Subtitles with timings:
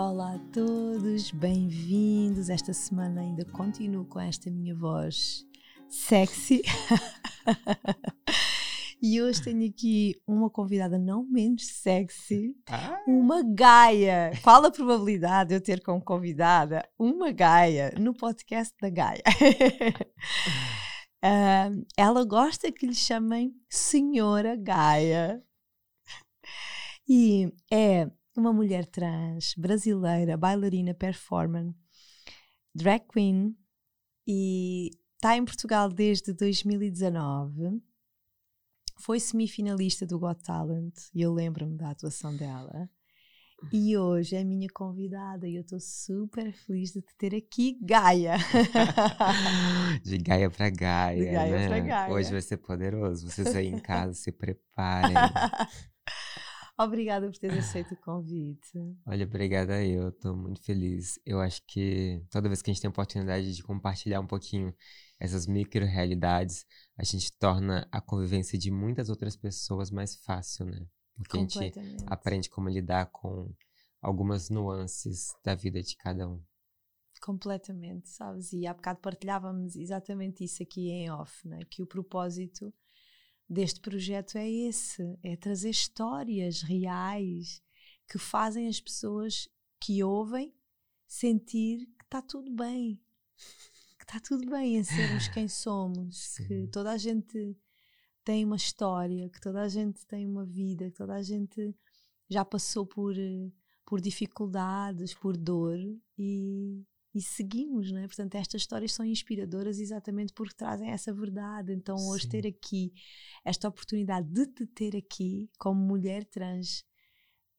[0.00, 2.48] Olá a todos, bem-vindos.
[2.48, 5.44] Esta semana ainda continuo com esta minha voz
[5.88, 6.62] sexy.
[9.02, 13.02] e hoje tenho aqui uma convidada não menos sexy, ah.
[13.08, 14.30] uma Gaia.
[14.40, 19.24] Qual a probabilidade de eu ter como convidada uma Gaia no podcast da Gaia?
[21.24, 25.42] uh, ela gosta que lhe chamem Senhora Gaia.
[27.08, 28.08] E é
[28.38, 31.74] uma mulher trans, brasileira, bailarina, performer,
[32.74, 33.56] drag queen
[34.26, 37.82] e está em Portugal desde 2019.
[39.00, 42.88] Foi semifinalista do Got Talent e eu lembro-me da atuação dela.
[43.72, 48.36] E hoje é minha convidada e eu estou super feliz de te ter aqui, Gaia.
[50.04, 51.24] De Gaia para Gaia.
[51.24, 51.66] De Gaia né?
[51.66, 52.12] para Gaia.
[52.12, 53.28] Hoje vai ser poderoso.
[53.28, 55.16] Vocês aí em casa se preparem.
[56.80, 58.78] Obrigada por teres aceito o convite.
[59.04, 61.18] Olha, obrigada eu, estou muito feliz.
[61.26, 64.72] Eu acho que toda vez que a gente tem a oportunidade de compartilhar um pouquinho
[65.18, 66.64] essas micro-realidades,
[66.96, 70.86] a gente torna a convivência de muitas outras pessoas mais fácil, né?
[71.16, 71.58] Porque a gente
[72.06, 73.52] aprende como lidar com
[74.00, 76.40] algumas nuances da vida de cada um.
[77.20, 78.52] Completamente, sabes?
[78.52, 81.58] E há bocado partilhávamos exatamente isso aqui em off, né?
[81.68, 82.72] que o propósito
[83.48, 87.62] deste projeto é esse: é trazer histórias reais
[88.06, 89.48] que fazem as pessoas
[89.80, 90.52] que ouvem
[91.06, 93.00] sentir que está tudo bem,
[93.98, 96.46] que está tudo bem em sermos quem somos, Sim.
[96.46, 97.56] que toda a gente
[98.24, 101.74] tem uma história, que toda a gente tem uma vida, que toda a gente
[102.28, 103.14] já passou por,
[103.86, 105.78] por dificuldades, por dor
[106.18, 106.84] e,
[107.14, 108.06] e seguimos, não é?
[108.06, 111.72] Portanto, estas histórias são inspiradoras exatamente porque trazem essa verdade.
[111.72, 112.28] Então, hoje Sim.
[112.30, 112.92] ter aqui
[113.44, 116.84] esta oportunidade de te ter aqui como mulher trans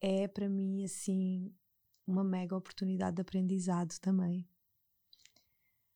[0.00, 1.52] é para mim assim
[2.06, 4.48] uma mega oportunidade de aprendizado também.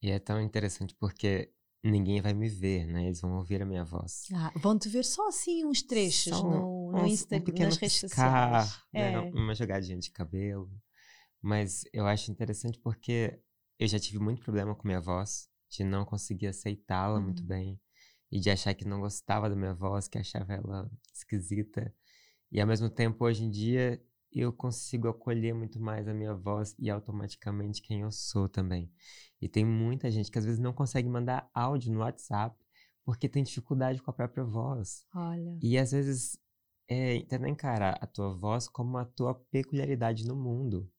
[0.03, 1.51] E é tão interessante porque
[1.83, 3.07] ninguém vai me ver, né?
[3.07, 4.29] Eles vão ouvir a minha voz.
[4.33, 7.77] Ah, vão te ver só assim uns trechos só no, no um, Instagram, um nas
[7.77, 8.85] redes piscar, sociais.
[8.93, 9.13] Né?
[9.15, 9.21] É.
[9.31, 10.71] Uma jogadinha de cabelo.
[11.45, 13.39] Mas eu acho interessante porque
[13.79, 17.25] eu já tive muito problema com minha voz, de não conseguir aceitá-la uhum.
[17.25, 17.79] muito bem
[18.33, 21.95] e de achar que não gostava da minha voz, que achava ela esquisita.
[22.51, 26.75] E ao mesmo tempo, hoje em dia, eu consigo acolher muito mais a minha voz
[26.79, 28.91] e automaticamente quem eu sou também.
[29.39, 32.57] E tem muita gente que às vezes não consegue mandar áudio no WhatsApp
[33.05, 35.05] porque tem dificuldade com a própria voz.
[35.15, 35.59] Olha.
[35.63, 36.39] E às vezes
[36.89, 40.91] é, tenta encarar a tua voz como a tua peculiaridade no mundo.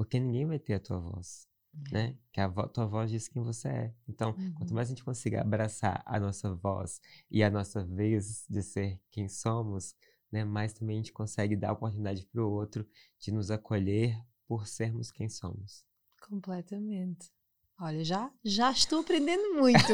[0.00, 1.82] Porque ninguém vai ter a tua voz, uhum.
[1.92, 2.16] né?
[2.32, 3.94] Que a vo tua voz diz quem você é.
[4.08, 4.54] Então, uhum.
[4.54, 8.98] quanto mais a gente consiga abraçar a nossa voz e a nossa vez de ser
[9.10, 9.94] quem somos,
[10.32, 10.42] né?
[10.42, 12.88] Mais também a gente consegue dar oportunidade para o outro
[13.18, 14.18] de nos acolher
[14.48, 15.84] por sermos quem somos.
[16.26, 17.30] Completamente.
[17.78, 19.92] Olha, já, já estou aprendendo muito.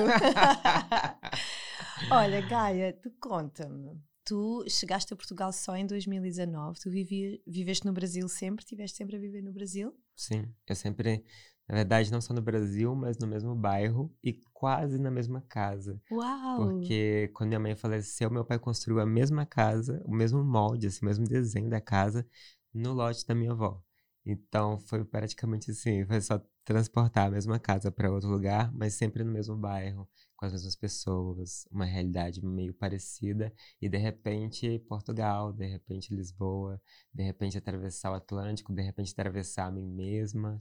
[2.12, 7.92] Olha, Gaia, tu conta-me tu chegaste a Portugal só em 2019, tu vivi, viveste no
[7.92, 9.94] Brasil sempre, estiveste sempre a viver no Brasil?
[10.16, 11.24] Sim, eu sempre,
[11.68, 16.02] na verdade, não só no Brasil, mas no mesmo bairro e quase na mesma casa.
[16.10, 16.56] Uau!
[16.56, 21.00] Porque quando minha mãe faleceu, meu pai construiu a mesma casa, o mesmo molde, assim,
[21.02, 22.26] o mesmo desenho da casa
[22.74, 23.80] no lote da minha avó.
[24.24, 29.22] Então foi praticamente assim, foi só transportar a mesma casa para outro lugar, mas sempre
[29.22, 35.52] no mesmo bairro com as mesmas pessoas, uma realidade meio parecida, e de repente Portugal,
[35.52, 36.80] de repente Lisboa,
[37.12, 40.58] de repente atravessar o Atlântico, de repente atravessar a mim mesma.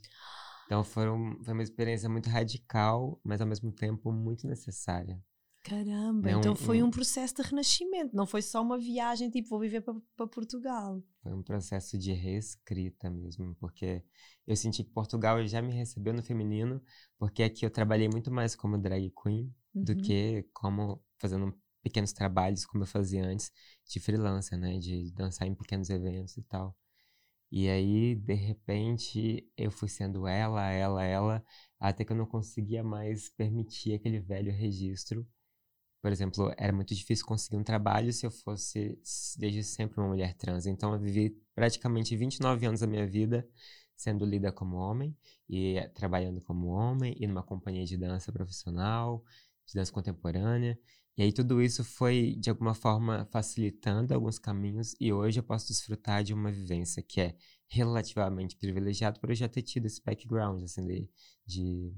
[0.66, 5.22] Então foram, foi uma experiência muito radical, mas ao mesmo tempo muito necessária.
[5.66, 9.60] Caramba, então um, foi um processo de renascimento, não foi só uma viagem tipo vou
[9.60, 11.04] viver para Portugal.
[11.24, 14.04] Foi um processo de reescrita mesmo, porque
[14.46, 16.80] eu senti que Portugal já me recebeu no feminino,
[17.18, 19.84] porque aqui eu trabalhei muito mais como drag queen, uhum.
[19.84, 23.52] do que como fazendo pequenos trabalhos como eu fazia antes
[23.88, 26.76] de freelancer, né, de dançar em pequenos eventos e tal.
[27.52, 31.46] E aí, de repente, eu fui sendo ela, ela, ela,
[31.80, 35.26] até que eu não conseguia mais permitir aquele velho registro.
[36.02, 39.00] Por exemplo, era muito difícil conseguir um trabalho se eu fosse
[39.38, 40.66] desde sempre uma mulher trans.
[40.66, 43.48] Então, eu vivi praticamente 29 anos da minha vida
[43.96, 45.16] sendo lida como homem
[45.50, 49.24] e trabalhando como homem e numa companhia de dança profissional,
[49.66, 50.78] de dança contemporânea.
[51.18, 55.68] E aí tudo isso foi, de alguma forma, facilitando alguns caminhos e hoje eu posso
[55.68, 60.62] desfrutar de uma vivência que é relativamente privilegiada por eu já ter tido esse background,
[60.64, 61.10] assim, de,
[61.46, 61.94] de,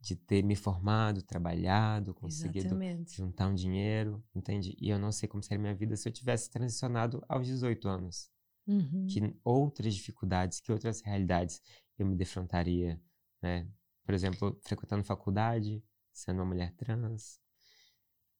[0.00, 3.16] de ter me formado, trabalhado, conseguido Exatamente.
[3.16, 4.76] juntar um dinheiro, entende?
[4.80, 8.28] E eu não sei como seria minha vida se eu tivesse transicionado aos 18 anos.
[8.66, 9.06] Uhum.
[9.06, 11.62] Que outras dificuldades, que outras realidades
[11.96, 13.00] eu me defrontaria,
[13.40, 13.66] né?
[14.04, 15.82] Por exemplo, frequentando faculdade,
[16.18, 17.40] sendo uma mulher trans,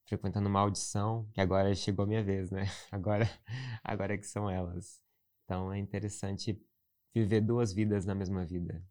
[0.06, 2.64] frequentando uma audição, que agora chegou a minha vez, né?
[2.90, 3.28] Agora,
[3.84, 5.00] agora é que são elas.
[5.44, 6.60] Então é interessante
[7.14, 8.82] viver duas vidas na mesma vida.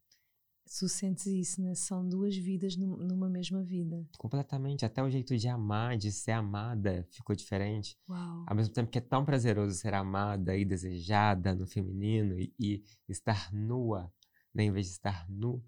[0.80, 1.74] Tu sentes isso, né?
[1.76, 4.06] São duas vidas num- numa mesma vida.
[4.18, 4.86] Completamente.
[4.86, 7.98] Até o jeito de amar, de ser amada, ficou diferente.
[8.08, 8.44] Uau.
[8.46, 12.84] Ao mesmo tempo que é tão prazeroso ser amada e desejada no feminino e, e
[13.08, 14.12] estar nua,
[14.54, 15.64] né, em vez de estar nu,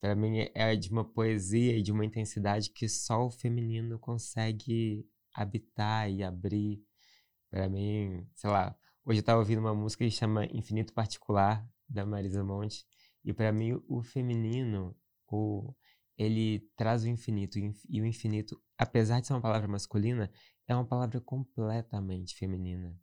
[0.00, 5.06] para mim é- de uma poesia e de uma intensidade que só o feminino consegue
[5.34, 6.82] habitar e abrir.
[7.50, 12.04] Para mim, sei lá, hoje eu estava ouvindo uma música que chama Infinito Particular, da
[12.04, 12.84] Marisa Monte,
[13.24, 14.94] e para mim o feminino,
[15.26, 15.74] o,
[16.16, 17.58] ele traz o infinito,
[17.88, 20.30] e o infinito, apesar de ser uma palavra masculina,
[20.66, 22.94] é uma palavra completamente feminina.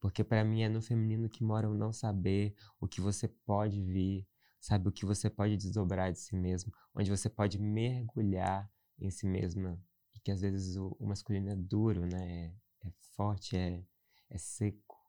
[0.00, 3.82] Porque para mim é no feminino que mora o não saber, o que você pode
[3.82, 4.26] vir,
[4.60, 4.88] sabe?
[4.88, 9.80] O que você pode desdobrar de si mesmo, onde você pode mergulhar em si mesma.
[10.14, 12.54] E que às vezes o, o masculino é duro, né?
[12.84, 13.82] É, é forte, é,
[14.28, 15.00] é seco.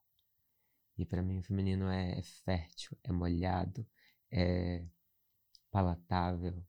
[0.98, 3.86] E para mim o feminino é, é fértil, é molhado,
[4.32, 4.86] é
[5.70, 6.64] palatável.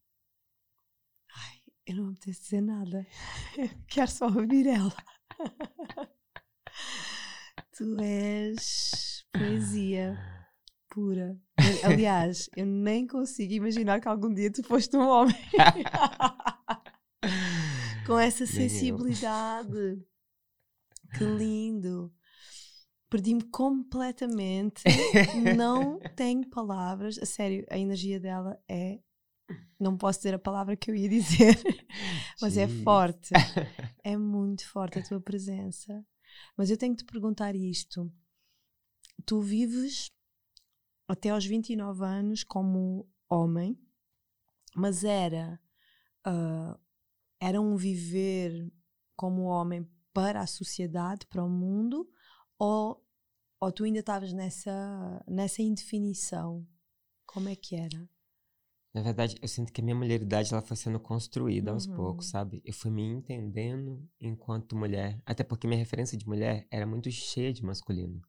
[1.34, 3.06] Ai, eu não apetece dizer nada.
[3.88, 4.94] Quero só ouvir ela.
[7.73, 10.17] tu és poesia
[10.88, 11.38] pura.
[11.82, 15.36] Aliás, eu nem consigo imaginar que algum dia tu foste um homem.
[18.06, 20.02] Com essa sensibilidade.
[21.16, 22.12] Que lindo.
[23.08, 24.82] Perdi-me completamente.
[25.56, 27.19] Não tenho palavras.
[27.19, 28.98] A sério, a energia dela é.
[29.78, 31.60] Não posso dizer a palavra que eu ia dizer,
[32.40, 33.30] mas é forte.
[34.04, 36.04] É muito forte a tua presença.
[36.56, 38.12] Mas eu tenho que te perguntar isto.
[39.24, 40.10] Tu vives
[41.12, 43.78] até aos 29 anos como homem,
[44.74, 45.60] mas era,
[46.24, 46.78] ah,
[47.40, 48.72] era um viver
[49.16, 52.08] como homem para a sociedade, para o mundo,
[52.58, 53.04] ou,
[53.60, 56.66] ou tu ainda estavas nessa, nessa indefinição?
[57.26, 58.08] Como é que era?
[58.94, 61.94] Na verdade, eu sinto que a minha mulheridade ela foi sendo construída aos Uhum.
[61.94, 62.62] poucos, sabe?
[62.64, 67.52] Eu fui me entendendo enquanto mulher, até porque minha referência de mulher era muito cheia
[67.52, 68.22] de masculino.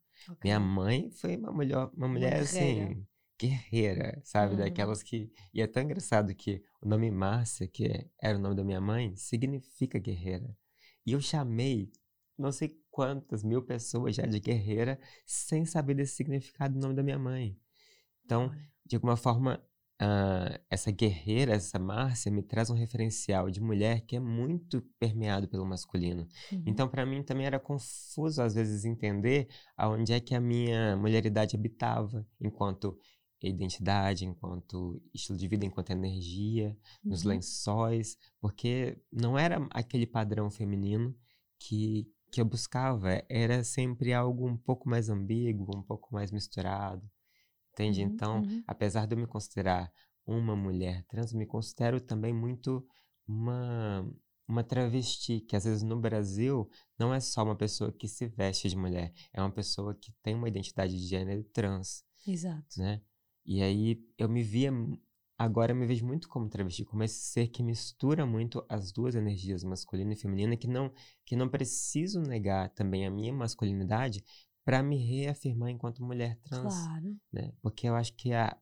[0.44, 2.44] Minha mãe foi uma mulher, uma mulher guerreira.
[2.44, 3.08] assim,
[3.40, 4.54] guerreira, sabe?
[4.54, 4.60] Uhum.
[4.60, 5.32] Daquelas que.
[5.54, 8.82] E é tão engraçado que o nome Márcia, que é- era o nome da minha
[8.82, 10.56] mãe, significa guerreira.
[11.06, 11.92] E eu chamei
[12.38, 17.04] não sei quantas mil pessoas já de guerreira sem saber desse significado do nome da
[17.04, 17.58] minha mãe.
[18.26, 18.52] Então,
[18.86, 19.64] de alguma forma,
[20.06, 25.48] ah, essa guerreira, essa Márcia, me traz um referencial de mulher que é muito permeado
[25.48, 26.28] pelo masculino.
[26.52, 26.64] Uhum.
[26.66, 29.48] Então, para mim também era confuso às vezes entender
[29.78, 32.98] aonde é que a minha mulheridade habitava, enquanto
[33.42, 37.30] identidade, enquanto estilo de vida, enquanto energia, nos Uhum.
[37.32, 41.16] lençóis, porque não era aquele padrão feminino
[41.60, 47.08] que que eu buscava, era sempre algo um pouco mais ambíguo, um pouco mais misturado.
[47.74, 48.04] Entende?
[48.04, 48.64] Uhum, Então, uhum.
[48.68, 49.92] apesar de eu me considerar
[50.26, 52.86] uma mulher trans, me considero também muito
[53.28, 54.08] uma,
[54.48, 58.70] uma travesti, que às vezes no Brasil não é só uma pessoa que se veste
[58.70, 62.80] de mulher, é uma pessoa que tem uma identidade de gênero trans, Exato.
[62.80, 63.02] né?
[63.46, 64.72] E aí eu me via,
[65.38, 69.16] agora eu me vejo muito como travesti, como esse ser que mistura muito as duas
[69.16, 70.92] energias, masculina e feminina, que não,
[71.26, 74.24] que não preciso negar também a minha masculinidade
[74.64, 77.18] para me reafirmar enquanto mulher trans Claro.
[77.32, 77.54] né?
[77.62, 78.58] Porque eu acho que a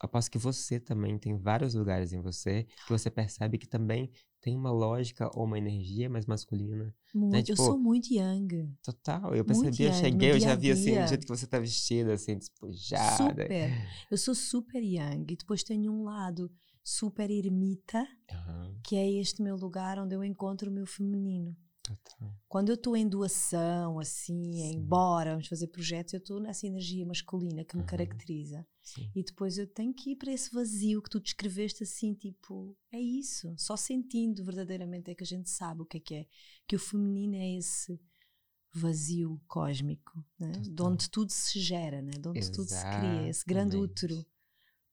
[0.00, 4.56] aposto que você também tem vários lugares em você que você percebe que também tem
[4.56, 6.94] uma lógica ou uma energia mais masculina.
[7.14, 7.36] Muito.
[7.36, 8.72] eu tipo, sou muito young.
[8.82, 9.34] Total.
[9.34, 12.38] Eu percebi, eu cheguei, eu já vi assim, o jeito que você tá vestida, assim,
[12.38, 13.42] despojada.
[13.42, 13.70] Super.
[14.10, 16.50] Eu sou super young e depois tenho um lado
[16.84, 21.56] super ermita, Aham, que é este meu lugar onde eu encontro o meu feminino.
[22.48, 24.72] Quando eu estou em doação, assim, Sim.
[24.72, 27.88] em bora, vamos fazer projetos, eu estou nessa energia masculina que me Aham.
[27.90, 28.66] caracteriza.
[28.82, 29.10] Sim.
[29.14, 32.98] E depois eu tenho que ir para esse vazio que tu descreveste assim, tipo, é
[33.00, 33.54] isso.
[33.58, 36.26] Só sentindo verdadeiramente é que a gente sabe o que é que é.
[36.66, 38.00] Que o feminino é esse
[38.72, 40.52] vazio cósmico, né?
[40.52, 42.12] de onde tudo se gera, né?
[42.12, 44.04] de onde tudo se cria, esse grande Exatamente.
[44.06, 44.26] útero.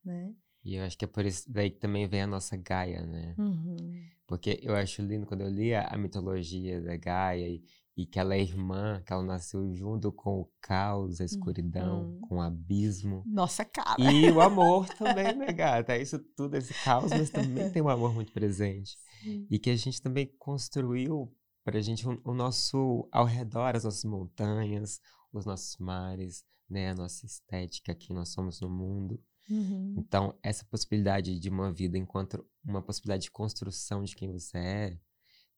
[0.04, 0.36] né?
[0.66, 3.36] E eu acho que é por isso daí que também vem a nossa Gaia, né?
[3.38, 3.78] Uhum.
[4.26, 7.64] Porque eu acho lindo quando eu li a, a mitologia da Gaia e,
[7.96, 12.20] e, que ela é irmã, que ela nasceu junto com o caos, a escuridão, Uhum.
[12.22, 13.22] com o abismo.
[13.28, 13.96] Nossa cara.
[14.02, 15.94] E o amor também, né, gata?
[15.94, 18.98] É isso tudo, esse caos, mas também tem um amor muito presente.
[19.22, 19.46] Sim.
[19.50, 21.32] E que a gente também construiu
[21.64, 25.00] pra gente o, o nosso ao redor, as nossas montanhas,
[25.32, 29.22] os nossos mares, né, a nossa estética, quem nós somos no mundo.
[29.50, 29.96] Uhum.
[29.98, 35.00] Então, essa possibilidade de uma vida enquanto uma possibilidade de construção de quem você é,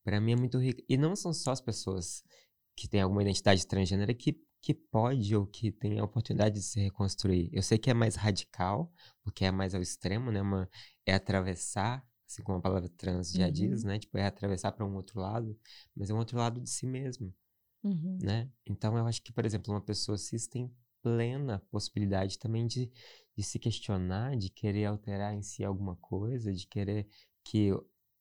[0.04, 0.84] para mim é muito rica.
[0.88, 2.24] E não são só as pessoas
[2.76, 6.80] que têm alguma identidade transgênera que, que pode ou que tem a oportunidade de se
[6.80, 7.50] reconstruir.
[7.52, 8.92] Eu sei que é mais radical,
[9.24, 10.42] porque é mais ao extremo, né?
[10.42, 10.70] Uma,
[11.06, 13.52] é atravessar, assim como a palavra trans já Uhum.
[13.52, 14.00] diz, né?
[14.00, 15.58] Tipo, é atravessar para um outro lado,
[15.96, 17.34] mas é um outro lado de si mesmo
[17.84, 18.18] Uhum.
[18.22, 18.50] né?
[18.66, 20.72] Então eu acho que, por exemplo, uma pessoa cis tem
[21.16, 22.92] plena possibilidade também de,
[23.36, 27.08] de se questionar, de querer alterar em si alguma coisa, de querer
[27.44, 27.72] que,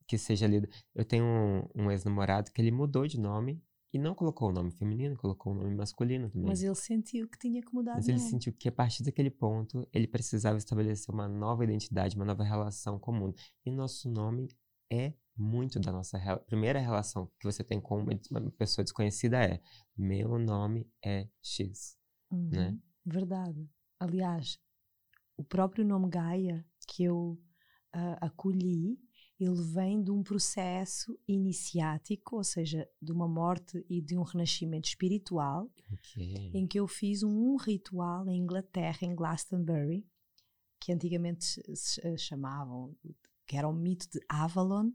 [0.06, 0.68] que seja lido.
[0.94, 3.62] Eu tenho um, um ex-namorado que ele mudou de nome
[3.92, 6.46] e não colocou o nome feminino, colocou o nome masculino também.
[6.48, 8.30] Mas ele sentiu que tinha que mudar Mas ele nome.
[8.30, 12.98] sentiu que a partir daquele ponto ele precisava estabelecer uma nova identidade, uma nova relação
[12.98, 13.34] com o mundo.
[13.64, 14.48] E nosso nome
[14.92, 19.60] é muito da nossa rela- primeira relação que você tem com uma pessoa desconhecida é
[19.96, 21.96] meu nome é X.
[22.30, 22.48] Uhum.
[22.50, 22.78] né?
[23.04, 23.68] Verdade.
[23.98, 24.58] Aliás,
[25.36, 27.40] o próprio nome Gaia que eu
[27.92, 28.98] ah, acolhi,
[29.38, 34.88] ele vem de um processo iniciático, ou seja, de uma morte e de um renascimento
[34.88, 36.50] espiritual, Ok.
[36.54, 40.06] em que eu fiz um ritual em Inglaterra, em Glastonbury,
[40.80, 41.44] que antigamente
[41.76, 42.96] se- eh, chamavam,
[43.46, 44.90] que era o mito de Avalon,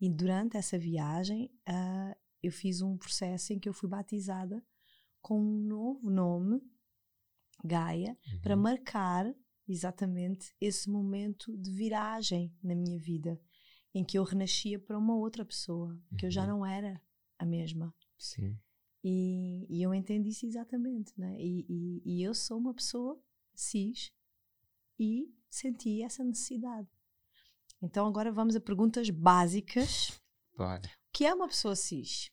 [0.00, 4.60] e durante essa viagem ah, eu fiz um processo em que eu fui batizada
[5.22, 6.60] com um novo nome,
[7.64, 8.62] Gaia, para Uhum.
[8.62, 9.32] marcar
[9.68, 13.40] exatamente esse momento de viragem na minha vida,
[13.94, 16.48] em que eu renascia para uma outra pessoa, que eu já Uhum.
[16.48, 17.00] não era
[17.38, 17.94] a mesma.
[18.18, 18.58] Sim.
[19.04, 21.36] E, e eu entendi isso exatamente, né?
[21.40, 23.20] E, e, e eu sou uma pessoa
[23.54, 24.12] cis
[24.98, 26.88] e senti essa necessidade.
[27.80, 30.20] Então agora vamos a perguntas básicas.
[30.56, 30.82] Bora.
[31.08, 32.30] O que é uma pessoa cis?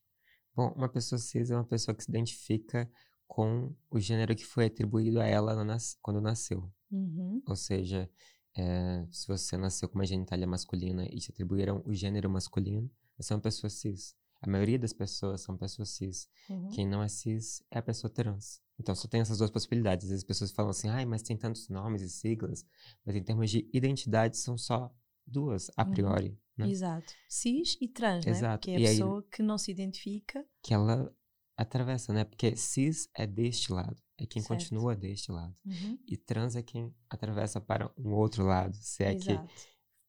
[0.59, 2.91] Bom, uma pessoa cis é uma pessoa que se identifica
[3.25, 5.55] com o gênero que foi atribuído a ela
[6.01, 6.69] quando nasceu.
[6.91, 7.41] Uhum.
[7.47, 8.09] Ou seja,
[8.57, 13.31] é, se você nasceu com uma genitália masculina e te atribuíram o gênero masculino, você
[13.31, 14.17] é uma pessoa cis.
[14.41, 16.27] A maioria das pessoas são pessoas cis.
[16.49, 16.67] Uhum.
[16.71, 18.59] Quem não é cis é a pessoa trans.
[18.77, 20.07] Então só tem essas duas possibilidades.
[20.07, 22.65] Às vezes as pessoas falam assim, ai, mas tem tantos nomes e siglas.
[23.05, 24.93] Mas em termos de identidade são só
[25.25, 25.85] duas, a
[26.27, 26.37] Uhum.
[26.59, 26.69] Né?
[26.69, 27.13] Exato.
[27.27, 28.31] Cis e trans, né?
[28.31, 28.65] Exato.
[28.65, 30.45] Que é a E aí- pessoa que não se identifica.
[30.63, 31.13] Que ela
[31.57, 32.23] atravessa, né?
[32.23, 33.95] Porque cis é deste lado.
[34.17, 34.49] É quem Certo.
[34.59, 35.55] continua deste lado.
[35.65, 35.97] Uhum.
[36.07, 38.75] E trans é quem atravessa para um outro lado.
[38.75, 39.49] Se é que Exato.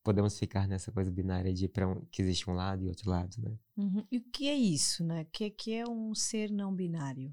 [0.03, 3.37] podemos ficar nessa coisa binária de para um, que existe um lado e outro lado,
[3.41, 3.57] né?
[3.77, 4.05] Uhum.
[4.11, 5.23] E o que é isso, né?
[5.23, 7.33] O que é que é um ser não binário?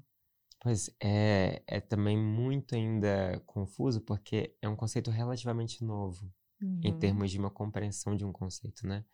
[0.60, 6.98] Pois é, é também muito ainda confuso porque é um conceito relativamente novo em Uhum.
[6.98, 9.04] termos de uma compreensão de um conceito, né?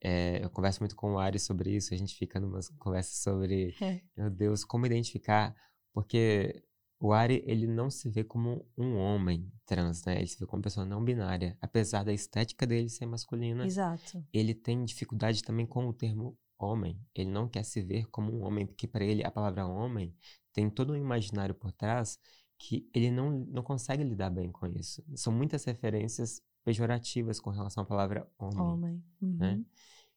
[0.00, 3.74] É, eu converso muito com o Ari sobre isso, a gente fica numas conversas sobre,
[3.80, 4.00] É.
[4.16, 5.54] meu Deus, como identificar,
[5.92, 6.62] porque
[7.00, 10.16] o Ari, ele não se vê como um homem trans, né?
[10.18, 14.24] Ele se vê como uma pessoa não binária, apesar da estética dele ser masculina, Exato.
[14.32, 16.98] ele tem dificuldade também com o termo homem.
[17.14, 20.14] Ele não quer se ver como um homem, porque para ele a palavra homem
[20.52, 22.18] tem todo um imaginário por trás
[22.58, 25.02] que ele não, não consegue lidar bem com isso.
[25.16, 28.60] São muitas referências pejorativas com relação à palavra homem.
[28.60, 29.04] Homem.
[29.20, 29.36] Uhum.
[29.36, 29.64] né?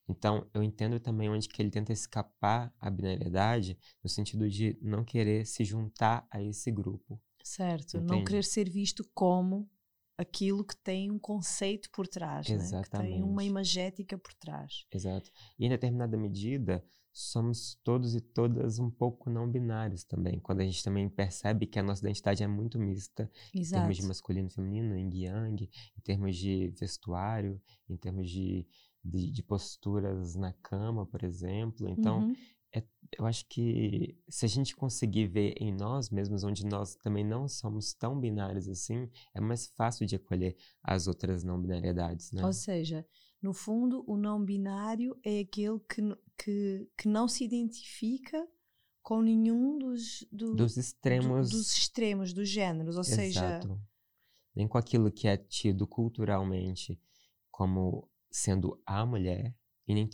[0.09, 5.03] Então, eu entendo também onde que ele tenta escapar à binariedade, no sentido de não
[5.03, 7.21] querer se juntar a esse grupo.
[7.43, 7.97] Certo.
[7.97, 8.25] Não Entende?
[8.25, 9.69] querer ser visto como
[10.17, 12.81] aquilo que tem um conceito por trás, né?
[12.81, 14.85] que tem uma imagética por trás.
[14.91, 15.29] Exato.
[15.59, 16.83] E em determinada medida,
[17.19, 20.39] somos todos e todas um pouco não binários também.
[20.39, 23.81] Quando a gente também percebe que a nossa identidade é muito mista, em Exato.
[23.81, 25.63] termos de masculino e feminino, yin e yang,
[25.97, 27.59] em termos de vestuário,
[27.89, 28.67] em termos de,
[29.03, 31.89] de, de posturas na cama, por exemplo.
[31.89, 32.35] Então, Uhum.
[33.17, 37.47] eu acho que se a gente conseguir ver em nós mesmos, onde nós também não
[37.47, 42.45] somos tão binários assim, é mais fácil de acolher as outras não binariedades, né?
[42.45, 43.03] Ou seja,
[43.41, 46.01] no fundo, o não binário é aquele que,
[46.37, 48.47] que, que não se identifica
[49.01, 51.49] com nenhum dos, do- Dos do- extremos.
[51.49, 52.97] dos extremos, dos géneros.
[52.97, 53.81] Ou seja, Exato.
[54.55, 56.99] Nem com aquilo que é tido culturalmente
[57.51, 59.55] como sendo a mulher,
[59.87, 60.09] e nem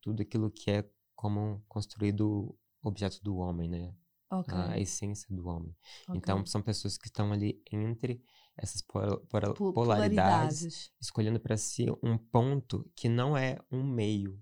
[0.00, 3.94] tudo aquilo que é como construído objeto do homem, né?
[4.30, 4.54] Ok.
[4.54, 5.74] a essência do homem.
[6.06, 6.18] ok.
[6.18, 8.22] Então, são pessoas que estão ali entre
[8.56, 14.38] essas pol- pol- Po- polaridades, escolhendo para si um ponto que não é um meio,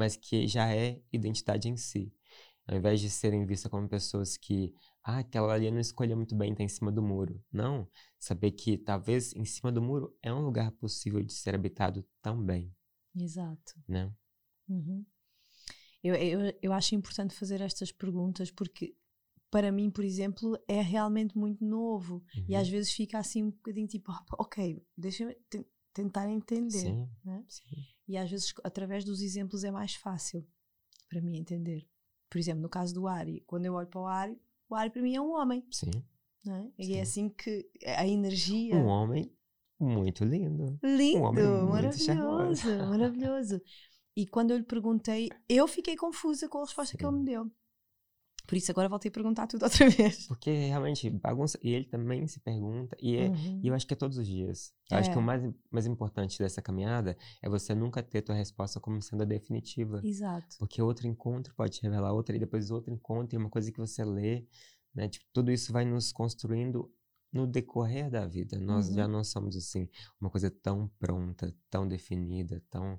[0.00, 2.12] mas que já é identidade em si.
[2.66, 6.54] Ao invés de serem vistas como pessoas que, ah, aquela ali não escolheu muito bem,
[6.54, 7.42] tá em cima do muro.
[7.52, 7.88] Não.
[8.18, 12.72] Saber que talvez em cima do muro é um lugar possível de ser habitado também,
[13.14, 13.74] Exato.
[13.88, 14.12] né?
[14.68, 15.04] Uhum.
[16.02, 18.96] Eu, eu, eu acho importante fazer estas perguntas porque,
[19.50, 22.60] para mim, por exemplo, é realmente muito novo e Uhum.
[22.60, 26.70] às vezes fica assim um bocadinho tipo, "Ah, ok, deixa-me te- tentar entender.
[26.70, 27.44] Sim, né?
[27.48, 27.64] sim.
[28.08, 30.46] E às vezes, através dos exemplos, é mais fácil
[31.08, 31.86] para mim entender.
[32.28, 35.02] Por exemplo, no caso do Ari, quando eu olho para o Ari, o Ari para
[35.02, 35.66] mim é um homem.
[35.70, 35.90] Sim.
[36.44, 36.72] Né?
[36.78, 36.94] E Sim.
[36.96, 38.76] é assim que a energia.
[38.76, 39.30] Um homem
[39.78, 40.78] muito lindo.
[40.82, 43.60] Lindo, homem muito maravilhoso, maravilhoso.
[44.16, 47.18] E quando eu lhe perguntei, eu fiquei confusa com a resposta que ele Sim.
[47.18, 47.50] me deu.
[48.46, 50.26] Por isso agora voltei a perguntar tudo outra vez.
[50.26, 51.58] Porque realmente bagunça.
[51.62, 52.96] E ele também se pergunta.
[53.00, 53.60] E, é, Uhum.
[53.62, 54.72] e eu acho que é todos os dias.
[54.90, 55.18] Eu acho que É.
[55.18, 59.26] o mais, mais importante dessa caminhada é você nunca ter tua resposta como sendo a
[59.26, 60.00] definitiva.
[60.04, 60.56] Exato.
[60.58, 63.78] Porque outro encontro pode te revelar outra, e depois outro encontro, e uma coisa que
[63.78, 64.46] você lê.
[64.94, 65.08] Né?
[65.08, 66.92] Tipo, tudo isso vai nos construindo
[67.32, 68.58] no decorrer da vida.
[68.58, 69.12] Nós já Uhum.
[69.12, 69.88] não somos assim,
[70.20, 72.98] uma coisa tão pronta, tão definida, tão.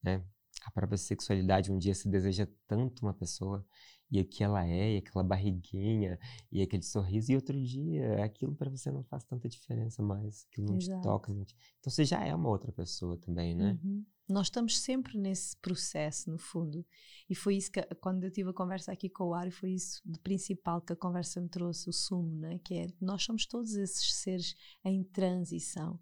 [0.00, 0.22] Né?
[0.64, 3.66] A própria sexualidade, um dia se deseja tanto uma pessoa,
[4.12, 6.18] e o que ela é, e aquela barriguinha,
[6.52, 10.68] e aquele sorriso, e outro dia aquilo para você não faz tanta diferença mais, aquilo
[10.68, 11.00] não Exato.
[11.00, 11.32] te toca.
[11.32, 11.56] Não te...
[11.80, 13.78] Então você já é uma outra pessoa também, né?
[13.82, 14.04] Uhum.
[14.28, 16.86] Nós estamos sempre nesse processo, no fundo.
[17.28, 20.00] E foi isso que, quando eu tive a conversa aqui com o Ari, foi isso
[20.04, 22.58] de principal que a conversa me trouxe, o sumo, né?
[22.64, 24.54] que é nós somos todos esses seres
[24.84, 25.98] em transição.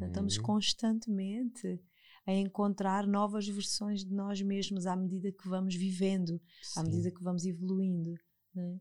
[0.00, 0.42] Estamos Uhum.
[0.44, 1.80] constantemente
[2.26, 6.40] a encontrar novas versões de nós mesmos à medida que vamos vivendo,
[6.76, 6.90] à Sim.
[6.90, 8.14] medida que vamos evoluindo.
[8.54, 8.80] Né?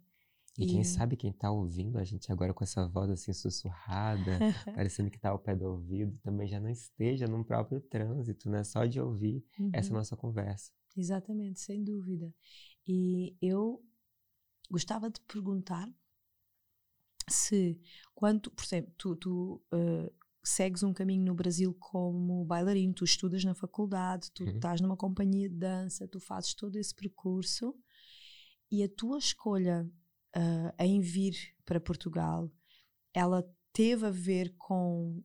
[0.58, 4.40] E quem E- sabe quem tá ouvindo a gente agora com essa voz assim sussurrada,
[4.76, 8.64] parecendo que tá ao pé do ouvido, também já não esteja num próprio trânsito, né?
[8.64, 10.00] Só de ouvir essa Uhum.
[10.00, 10.72] nossa conversa.
[10.96, 12.34] Exatamente, sem dúvida.
[12.88, 13.84] E eu
[14.70, 15.90] gostava de perguntar
[17.30, 17.80] se,
[18.14, 20.12] quando, por exemplo, tu, tu, eh,
[20.44, 24.56] segues um caminho no Brasil como bailarino, tu estudas na faculdade, tu Uhum.
[24.56, 27.74] estás numa companhia de dança, tu fazes todo esse percurso
[28.72, 29.90] e a tua escolha
[30.36, 32.52] ah, em vir para Portugal,
[33.14, 35.24] ela teve a ver com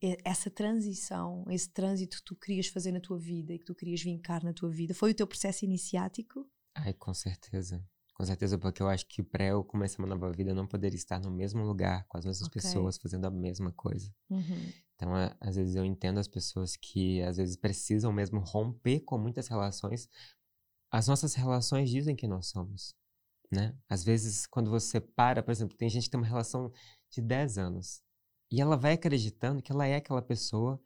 [0.00, 3.74] e- essa transição, esse trânsito que tu querias fazer na tua vida e que tu
[3.74, 4.94] querias vincar na tua vida?
[4.94, 6.48] Foi o teu processo iniciático?
[6.74, 7.84] Ai, com certeza.
[8.18, 10.96] Com certeza, porque eu acho que para eu começar uma nova vida, eu não poderia
[10.96, 12.60] estar no mesmo lugar, com as mesmas Ok.
[12.60, 14.12] pessoas, fazendo a mesma coisa.
[14.28, 14.72] Uhum.
[14.96, 19.16] Então, a- às vezes eu entendo as pessoas que às vezes precisam mesmo romper com
[19.16, 20.08] muitas relações.
[20.90, 22.92] As nossas relações dizem quem nós somos,
[23.52, 23.76] né?
[23.88, 26.72] Às vezes, quando você para, por exemplo, tem gente que tem uma relação
[27.10, 28.02] de 10 anos
[28.50, 30.82] e ela vai acreditando que ela é aquela pessoa,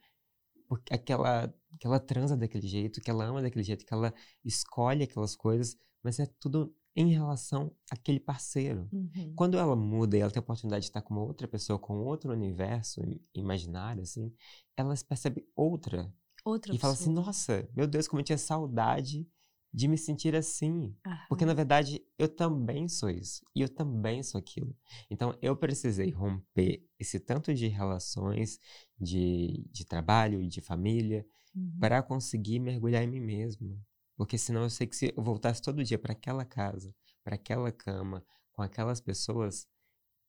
[0.68, 1.48] porque aquela,
[1.80, 4.12] que ela transa daquele jeito, que ela ama daquele jeito, que ela
[4.44, 8.88] escolhe aquelas coisas, mas é tudo em relação àquele parceiro.
[8.92, 9.32] Uhum.
[9.34, 11.98] Quando ela muda e ela tem a oportunidade de estar com uma outra pessoa, com
[12.04, 14.32] outro universo im- imaginário, assim,
[14.76, 16.12] ela se percebe outra.
[16.44, 17.26] Outra e fala assim, pessoa.
[17.26, 19.26] nossa, meu Deus, como eu tinha saudade
[19.74, 20.94] de me sentir assim.
[21.30, 23.42] Porque, na verdade, eu também sou isso.
[23.56, 24.76] E eu também sou aquilo.
[25.10, 28.60] Então, eu precisei romper esse tanto de relações,
[29.00, 31.24] de, de trabalho e de família,
[31.54, 31.70] Uhum.
[31.80, 33.78] para conseguir mergulhar em mim mesmo.
[34.22, 37.72] Porque senão eu sei que se eu voltasse todo dia para aquela casa, para aquela
[37.72, 39.66] cama, com aquelas pessoas,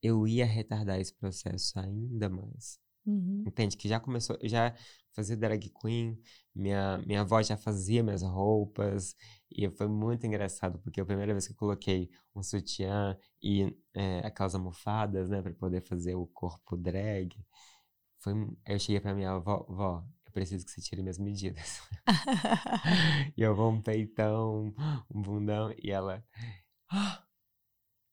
[0.01, 2.79] eu ia retardar esse processo ainda mais.
[3.05, 3.43] Uhum.
[3.45, 3.77] Entende?
[3.77, 4.73] Que já começou, já
[5.11, 6.19] fazia drag queen,
[6.55, 9.15] minha, minha avó já fazia minhas roupas,
[9.51, 14.25] e foi muito engraçado, porque a primeira vez que eu coloquei um sutiã e é,
[14.25, 17.29] aquelas almofadas, né, para poder fazer o corpo drag,
[18.17, 18.33] foi,
[18.65, 21.81] eu cheguei pra minha avó, vó, preciso que você tire minhas medidas.
[23.37, 24.73] e eu vou um peitão,
[25.13, 26.23] um bundão, e ela,
[26.91, 27.23] ah,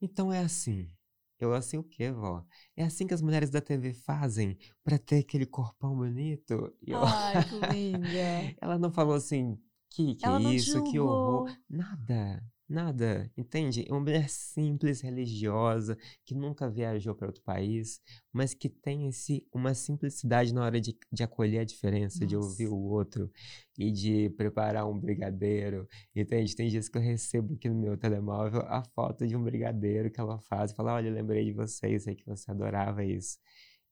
[0.01, 0.91] então é assim.
[1.39, 2.45] Eu assim o quê, vó?
[2.77, 6.77] É assim que as mulheres da TV fazem pra ter aquele corpão bonito?
[6.87, 8.55] E eu- Ai, que linda.
[8.61, 11.51] ela não falou assim, que que Ela é isso, que horror.
[11.69, 13.85] Nada, nada, entende?
[13.87, 18.01] É uma mulher simples, religiosa, que nunca viajou para outro país,
[18.33, 22.37] mas que tem em si uma simplicidade na hora de, de acolher a diferença, de
[22.37, 22.77] ouvir Nossa.
[22.77, 23.31] o outro
[23.77, 26.55] e de preparar um brigadeiro, entende?
[26.55, 30.21] Tem dias que eu recebo aqui no meu telemóvel a foto de um brigadeiro que
[30.21, 33.39] ela faz e fala, olha, eu lembrei de você, sei que você adorava isso.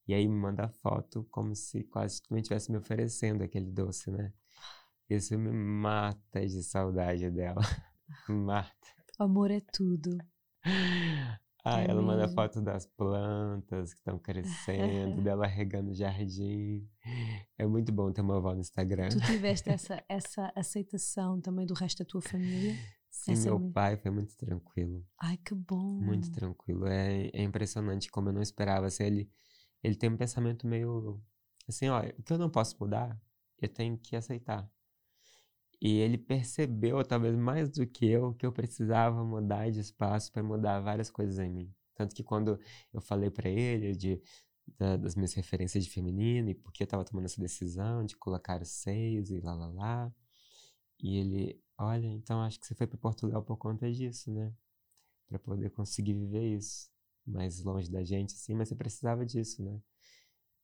[0.06, 4.10] E aí me manda a foto como se quase também estivesse me oferecendo aquele doce,
[4.10, 4.32] né?
[5.10, 7.62] Isso me mata de saudade dela.
[8.28, 8.88] Mata.
[9.18, 10.16] Amor é tudo.
[11.64, 12.34] Ah, É ela manda mesmo.
[12.34, 16.88] foto das plantas que estão crescendo, dela regando o jardim.
[17.58, 19.08] É muito bom ter uma avó no Instagram.
[19.08, 22.74] Tu tiveste essa, essa aceitação também do resto da tua família?
[23.10, 25.04] Sim, essa meu me- pai foi muito tranquilo.
[25.20, 26.00] Ai, que bom.
[26.00, 26.86] Muito tranquilo.
[26.86, 28.86] É, é impressionante como eu não esperava.
[28.86, 29.30] Assim, ele,
[29.82, 31.20] ele tem um pensamento meio
[31.68, 33.20] assim, ó, o que eu não posso mudar,
[33.60, 34.70] eu tenho que aceitar.
[35.80, 40.42] E ele percebeu, talvez mais do que eu, que eu precisava mudar de espaço para
[40.42, 41.74] mudar várias coisas em mim.
[41.94, 42.58] Tanto que quando
[42.92, 44.20] eu falei para ele de,
[44.78, 48.16] da- das minhas referências de feminino e por que eu estava tomando essa decisão de
[48.16, 50.12] colocar os seios e lá lá lá,
[51.00, 54.52] e ele, olha, então acho que você foi para Portugal por conta disso, né?
[55.28, 56.90] Para poder conseguir viver isso
[57.26, 59.80] mais longe da gente, assim, mas você precisava disso, né?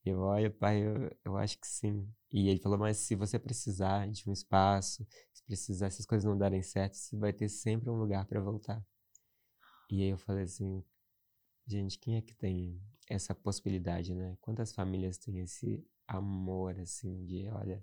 [0.05, 2.07] E eu, olha, pai, eu, eu acho que sim.
[2.31, 6.25] E ele falou, mas se você precisar de um espaço, se precisar, se as coisas
[6.29, 8.85] não darem certo, você vai ter sempre um lugar para voltar.
[9.90, 10.85] E aí eu falei assim,
[11.67, 14.37] gente, quem é que tem essa possibilidade, né?
[14.40, 17.83] Quantas famílias têm esse amor, assim, de, olha,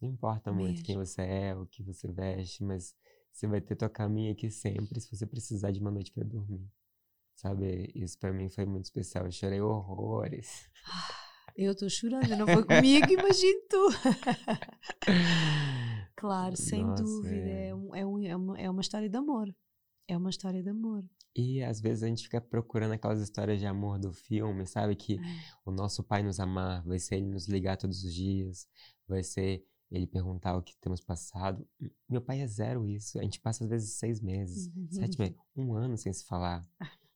[0.00, 1.06] não importa muito quem Mesmo.
[1.06, 2.96] você é, o que você veste, mas
[3.32, 6.68] você vai ter tua caminho aqui sempre se você precisar de uma noite para dormir.
[7.36, 9.24] Sabe, isso para mim foi muito especial.
[9.24, 10.68] Eu chorei horrores.
[11.60, 13.88] Eu estou chorando, não foi comigo, imagino tu.
[16.16, 17.36] Claro, sem Nossa, dúvida.
[17.48, 17.68] é.
[17.68, 19.54] É, um- é, um- é uma, é uma história de amor.
[20.08, 21.04] É uma história de amor.
[21.36, 24.96] E às vezes a gente fica procurando aquelas histórias de amor do filme, sabe?
[24.96, 25.18] Que É.
[25.64, 28.66] o nosso pai nos amar, vai ser ele nos ligar todos os dias,
[29.06, 31.64] vai ser ele perguntar o que temos passado.
[32.08, 33.18] Meu pai é zero isso.
[33.18, 36.66] A gente passa às vezes seis meses, sete meses, um ano sem se falar.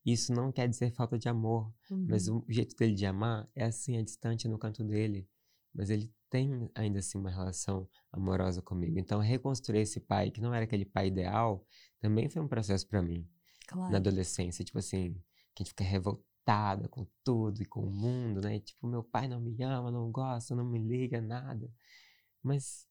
[0.04, 1.72] Isso não quer dizer falta de amor,
[2.06, 2.38] mas Uhum.
[2.38, 5.28] o jeito dele de amar é assim, é distante no canto dele.
[5.74, 8.98] Mas ele tem ainda assim uma relação amorosa comigo.
[8.98, 11.64] Então, reconstruir esse pai, que não era aquele pai ideal,
[12.00, 13.26] também foi um processo para mim
[13.68, 13.96] na Claro.
[13.96, 15.14] adolescência, tipo assim,
[15.54, 18.58] que a gente fica revoltada com tudo e com o mundo, né?
[18.60, 21.70] Tipo, meu pai não me ama, não gosta, não me liga, nada.
[22.42, 22.86] Mas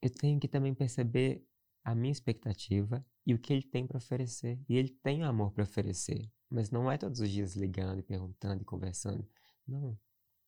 [0.00, 1.44] eu tenho que também perceber
[1.84, 4.58] a minha expectativa e o que ele tem para oferecer.
[4.66, 8.62] E ele tem amor para oferecer, mas não é todos os dias ligando e perguntando
[8.62, 9.28] e conversando.
[9.66, 10.00] Não.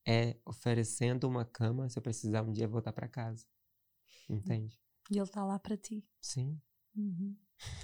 [0.09, 3.45] É oferecendo uma cama se eu precisar um dia voltar para casa.
[4.31, 4.81] Entende?
[5.11, 6.09] E ele está lá para ti.
[6.23, 6.59] Sim.
[6.97, 7.37] Uhum.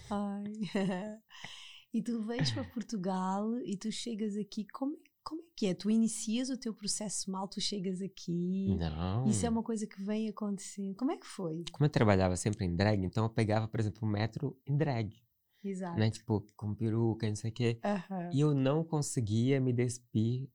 [0.08, 0.54] Ai.
[1.92, 4.66] e tu vens para Portugal e tu chegas aqui.
[4.68, 5.74] Como, como é que é?
[5.74, 8.76] Tu inicias o teu processo mal, tu chegas aqui.
[8.78, 9.26] Não.
[9.26, 10.94] Isso é uma coisa que vem acontecendo.
[10.94, 11.64] Como é que foi?
[11.72, 15.12] como eu trabalhava sempre em drag, então eu pegava, por exemplo, o metro em drag,
[15.64, 15.98] Exato.
[15.98, 16.10] né?
[16.10, 17.80] Tipo, com peruca, não sei o quê.
[18.32, 20.48] E eu não conseguia me despir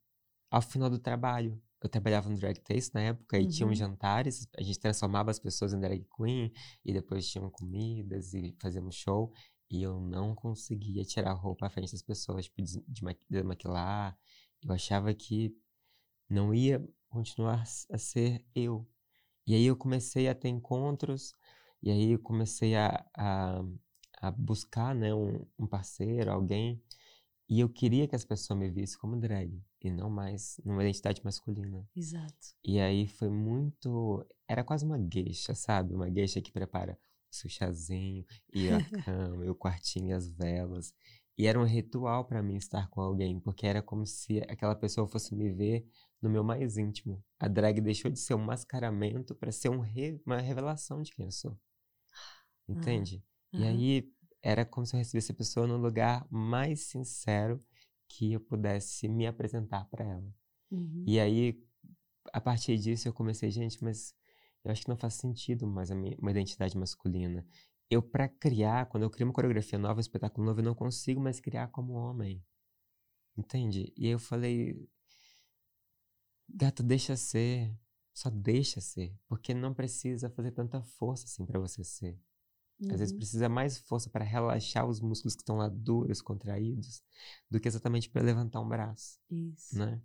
[0.49, 1.61] ao final do trabalho.
[1.83, 3.75] Eu trabalhava no Drag Taste na época e tinham Uhum.
[3.75, 6.51] jantares, a gente transformava as pessoas em drag queen
[6.85, 9.33] e depois tinham comidas e fazíamos show.
[9.69, 14.15] E eu não conseguia tirar a roupa à frente das pessoas, tipo, des- de desmaquilar.
[14.63, 15.55] Eu achava que
[16.29, 18.87] não ia continuar a ser eu.
[19.45, 21.35] E aí eu comecei a ter encontros,
[21.81, 23.61] e aí eu comecei a, a,
[24.21, 26.81] a buscar, né, um, um parceiro, alguém.
[27.49, 31.21] E eu queria que as pessoas me vissem como drag, e não mais numa identidade
[31.23, 31.85] masculina.
[31.95, 32.55] Exato.
[32.63, 34.25] E aí foi muito.
[34.47, 35.93] Era quase uma gueixa, sabe?
[35.93, 36.97] Uma gueixa que prepara
[37.29, 40.93] o seu chazinho, e a cama, e o quartinho e as velas.
[41.37, 45.07] E era um ritual para mim estar com alguém, porque era como se aquela pessoa
[45.07, 45.85] fosse me ver
[46.21, 47.23] no meu mais íntimo.
[47.39, 51.25] A drag deixou de ser um mascaramento para ser um re- uma revelação de quem
[51.25, 51.57] eu sou.
[52.67, 53.23] Entende?
[53.57, 53.65] E Aham.
[53.65, 54.09] aí
[54.41, 57.59] era como se eu recebesse a pessoa no lugar mais sincero
[58.07, 60.33] que eu pudesse me apresentar para ela.
[60.71, 61.07] Uhum.
[61.07, 61.61] E aí,
[62.33, 64.15] a partir disso, eu comecei, gente, mas
[64.63, 67.45] eu acho que não faz sentido mais a minha, uma identidade masculina.
[67.91, 71.19] Eu, para criar, quando eu crio uma coreografia nova, um espetáculo novo, eu não consigo
[71.19, 72.41] mais criar como homem.
[73.37, 73.93] Entende?
[73.97, 74.89] E aí eu falei,
[76.49, 77.75] gato, deixa ser.
[78.13, 79.13] Só deixa ser.
[79.27, 82.17] Porque não precisa fazer tanta força assim para você ser.
[82.89, 83.19] Às vezes Uhum.
[83.19, 87.03] precisa mais força para relaxar os músculos que estão lá duros, contraídos,
[87.49, 89.75] do que exatamente para levantar um braço Isso.
[89.77, 90.01] né?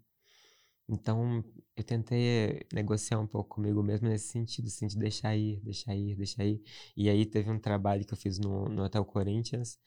[0.89, 1.45] Então,
[1.77, 6.15] eu tentei negociar um pouco comigo mesmo nesse sentido, assim, de deixar ir, deixar ir,
[6.17, 6.63] deixar ir.
[6.97, 9.79] E aí teve um trabalho que eu fiz no, no Hotel Corinthians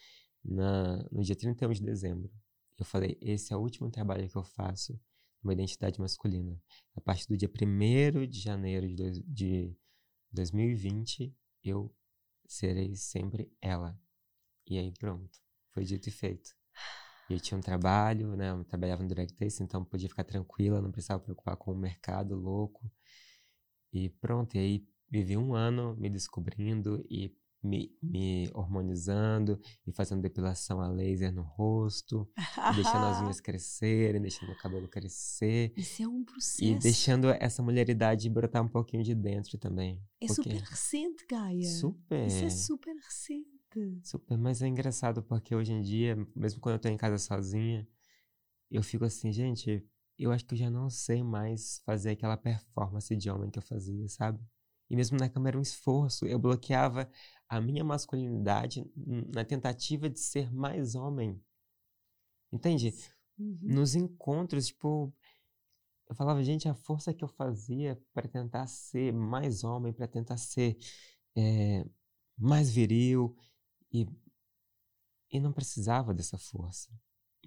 [0.43, 2.29] na, no dia 31 de dezembro.
[2.77, 4.99] Eu falei, esse é o último trabalho que eu faço
[5.43, 6.61] uma identidade masculina.
[6.95, 9.75] A partir do dia 1 de janeiro de, dois, de
[10.31, 11.33] 2020,
[11.63, 11.93] eu
[12.45, 13.97] serei sempre ela.
[14.67, 15.39] E aí pronto,
[15.71, 16.58] foi dito e feito.
[17.29, 18.51] E eu tinha um trabalho, né?
[18.51, 22.35] Eu trabalhava no Direct Taste, então podia ficar tranquila, não precisava preocupar com o mercado
[22.35, 22.91] louco.
[23.93, 30.21] E pronto, e aí vivi um ano me descobrindo e me, me hormonizando e fazendo
[30.21, 32.27] depilação a laser no rosto,
[32.75, 35.73] deixando as unhas crescerem, deixando o cabelo crescer.
[35.75, 36.63] Isso é um processo.
[36.63, 40.01] E deixando essa mulheridade brotar um pouquinho de dentro também.
[40.21, 40.43] É porque...
[40.43, 41.63] super recente, Gaia.
[41.63, 42.27] Super.
[42.27, 43.58] Isso é super recente.
[44.03, 47.87] Super, mas é engraçado porque hoje em dia, mesmo quando eu tô em casa sozinha,
[48.69, 49.85] eu fico assim, gente,
[50.17, 53.63] eu acho que eu já não sei mais fazer aquela performance de homem que eu
[53.63, 54.39] fazia, sabe?
[54.89, 56.25] E mesmo na câmera era um esforço.
[56.25, 57.09] Eu bloqueava
[57.47, 58.85] a minha masculinidade
[59.33, 61.39] na tentativa de ser mais homem.
[62.51, 62.93] Entende?
[63.37, 63.59] Uhum.
[63.61, 65.13] Nos encontros, tipo,
[66.09, 70.37] eu falava, gente, a força que eu fazia para tentar ser mais homem, para tentar
[70.37, 70.77] ser
[71.35, 71.85] é,
[72.37, 73.37] mais viril,
[73.91, 74.07] e,
[75.31, 76.89] e não precisava dessa força.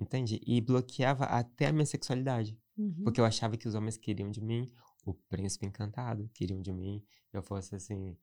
[0.00, 0.40] Entende?
[0.46, 2.58] E bloqueava até a minha sexualidade.
[2.76, 3.02] Uhum.
[3.04, 4.72] Porque eu achava que os homens queriam de mim
[5.04, 8.16] o príncipe encantado, queriam de mim eu fosse assim,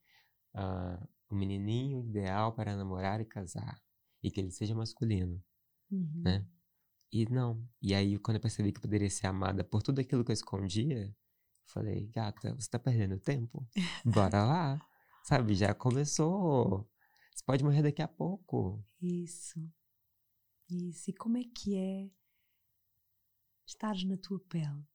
[0.55, 3.81] uh, o menininho ideal para namorar e casar.
[4.21, 5.41] E que ele seja masculino,
[5.89, 6.21] uhum.
[6.23, 6.45] né?
[7.11, 7.65] E não.
[7.81, 11.11] E aí, quando eu percebi que poderia ser amada por tudo aquilo que eu escondia,
[11.65, 13.65] falei, gata, você tá perdendo tempo?
[14.05, 14.81] Bora lá.
[15.23, 16.87] Sabe, já começou.
[17.39, 18.83] Você pode morrer daqui a pouco.
[19.01, 19.65] Isso.
[20.69, 21.09] Isso.
[21.09, 22.11] E como é que é
[23.65, 24.85] estares na tua pele?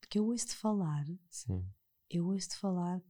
[0.00, 1.04] Porque eu ouço-te falar.
[1.28, 1.62] Sim.
[2.08, 3.02] Eu ouço-te falar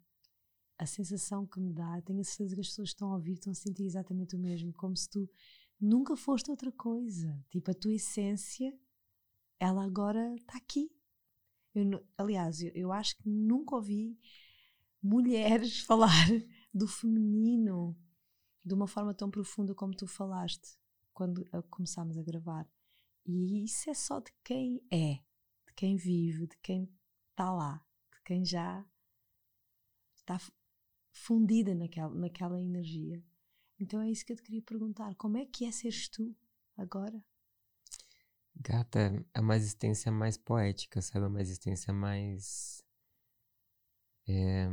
[0.77, 3.35] a sensação que me dá, tenho a certeza que as pessoas que estão a ouvir
[3.35, 5.31] estão a sentir exatamente o mesmo, como se tu
[5.81, 7.41] nunca foste outra coisa.
[7.49, 8.77] Tipo, a tua essência,
[9.61, 10.91] ela agora está aqui.
[11.73, 14.19] Eu, aliás, eu, eu acho que nunca ouvi
[15.01, 16.27] mulheres falar
[16.75, 17.97] do feminino
[18.65, 20.79] de uma forma tão profunda como tu falaste
[21.13, 22.69] quando começámos a gravar.
[23.25, 25.15] E isso é só de quem é,
[25.67, 26.89] de quem vive, de quem
[27.31, 28.85] está lá, de quem já
[30.15, 30.39] está
[31.13, 33.23] fundida naquela, naquela energia.
[33.79, 36.35] Então é isso que eu te queria perguntar: como é que é seres tu
[36.77, 37.23] agora?
[38.55, 41.25] Gata, é uma existência mais poética, sabe?
[41.25, 42.85] É uma existência mais.
[44.29, 44.69] É,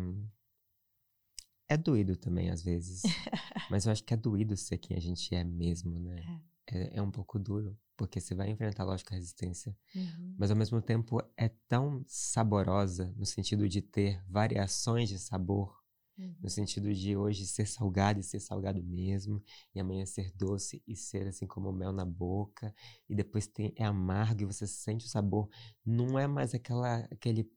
[1.70, 3.02] é doído também, às vezes.
[3.70, 6.42] Mas eu acho que é doído ser quem a gente é mesmo, né?
[6.68, 9.78] É, é, é um pouco duro, porque você vai enfrentar, lógico, a resistência.
[9.96, 10.36] Uhum.
[10.38, 15.80] Mas ao mesmo tempo é tão saborosa, no sentido de ter variações de sabor
[16.20, 16.36] Uhum.
[16.42, 19.42] No sentido de hoje ser salgado e ser salgado mesmo,
[19.74, 22.76] e amanhã ser doce e ser assim como mel na boca,
[23.08, 25.50] e depois tem, é amargo e você sente o sabor.
[25.86, 27.50] Não é mais aquela, aquele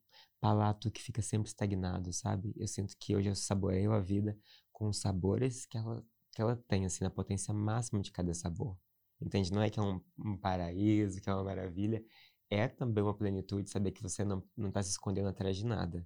[0.43, 2.53] palato que fica sempre estagnado, sabe?
[2.57, 4.37] Eu sinto que hoje eu saboreio a vida
[4.73, 8.77] com os sabores que ela, que ela tem, assim, na potência máxima de cada sabor.
[9.21, 9.53] Entende?
[9.53, 12.05] Não é que é um, um paraíso, que é uma maravilha.
[12.51, 16.05] É também uma plenitude saber que você não está se escondendo atrás de nada.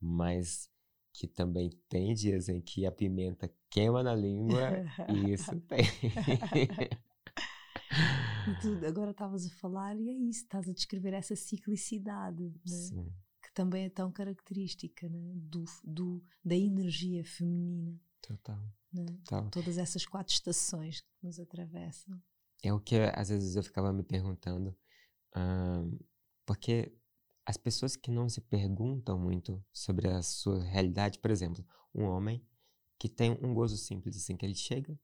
[0.00, 0.68] Mas
[1.12, 5.84] que também tem dias em que a pimenta queima na língua, e isso tem.
[8.48, 12.50] e tu agora estavas a falar e é isso, estás a descrever essa ciclicidade, né?
[12.64, 13.29] que
[13.60, 15.32] também é tão característica né?
[15.34, 18.00] do, do, da energia feminina.
[18.22, 18.58] Total.
[18.90, 19.04] Né?
[19.04, 19.50] Total.
[19.50, 22.18] Todas essas quatro estações que nos atravessam.
[22.62, 24.74] É o que às vezes eu ficava me perguntando,
[26.46, 26.90] porque
[27.44, 31.62] as pessoas que não se perguntam muito sobre a sua realidade, por exemplo,
[31.94, 32.42] um homem
[32.98, 34.98] que tem um gozo simples, assim, que ele chega,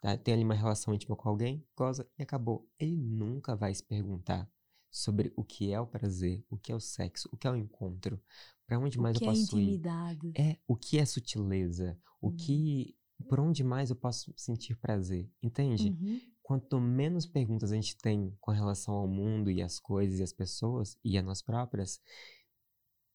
[0.00, 0.16] tá?
[0.16, 2.68] tem ali uma relação íntima com alguém, goza e acabou.
[2.80, 4.50] Ele nunca vai se perguntar
[4.94, 7.56] sobre o que é o prazer, o que é o sexo, o que é o
[7.56, 8.20] encontro,
[8.66, 10.28] para onde mais eu é posso é intimidade.
[10.28, 10.40] ir.
[10.40, 12.36] É, o que é sutileza, o hum.
[12.36, 12.96] que
[13.28, 15.88] por onde mais eu posso sentir prazer, entende?
[15.88, 20.22] Uhum quanto menos perguntas a gente tem com relação ao mundo e as coisas e
[20.22, 21.98] as pessoas e a nós próprias,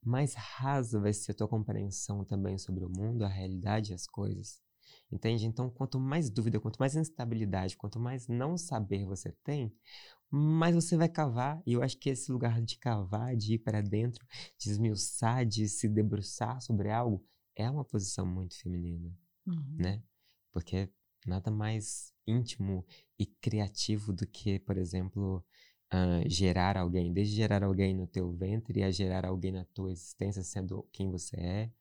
[0.04, 4.08] mais rasa vai ser a tua compreensão também sobre o mundo, a realidade e as
[4.08, 4.60] coisas.
[5.12, 5.46] Entende?
[5.46, 9.72] Então, quanto mais dúvida, quanto mais instabilidade, quanto mais não saber você tem,
[10.30, 11.62] mais você vai cavar.
[11.66, 14.26] E eu acho que esse lugar de cavar, de ir para dentro,
[14.58, 17.24] de esmiuçar, de se debruçar sobre algo,
[17.56, 19.12] é uma posição muito feminina,
[19.46, 19.76] uhum.
[19.78, 20.04] né?
[20.52, 20.90] Porque
[21.26, 22.86] nada mais íntimo
[23.18, 25.44] e criativo do que, por exemplo,
[25.94, 30.44] uh, gerar alguém, desde gerar alguém no teu ventre a gerar alguém na tua existência,
[30.44, 31.72] sendo quem você é,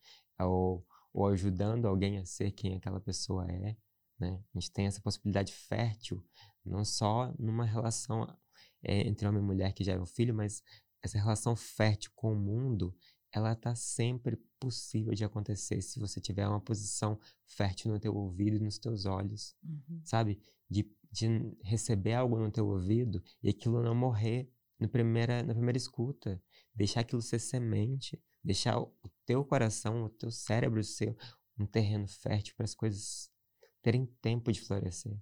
[0.41, 3.77] ou, ou ajudando alguém a ser quem aquela pessoa é.
[4.19, 4.43] Né?
[4.55, 6.25] A gente tem essa possibilidade fértil,
[6.69, 8.27] não só numa relação
[8.83, 10.63] é, entre homem e mulher que gera um filho, mas
[11.03, 12.95] essa relação fértil com o mundo
[13.33, 18.57] ela está sempre possível de acontecer se você tiver uma posição fértil no teu ouvido
[18.57, 20.01] e nos teus olhos, uhum.
[20.05, 20.41] sabe?
[20.69, 21.27] De, de
[21.63, 26.43] receber algo no teu ouvido e aquilo não morrer no primeira, na primeira escuta.
[26.75, 28.93] Deixar aquilo ser semente, deixar o
[29.27, 31.17] teu coração, o teu cérebro ser
[31.59, 33.31] um terreno fértil para as coisas
[33.83, 35.19] terem tempo de florescer.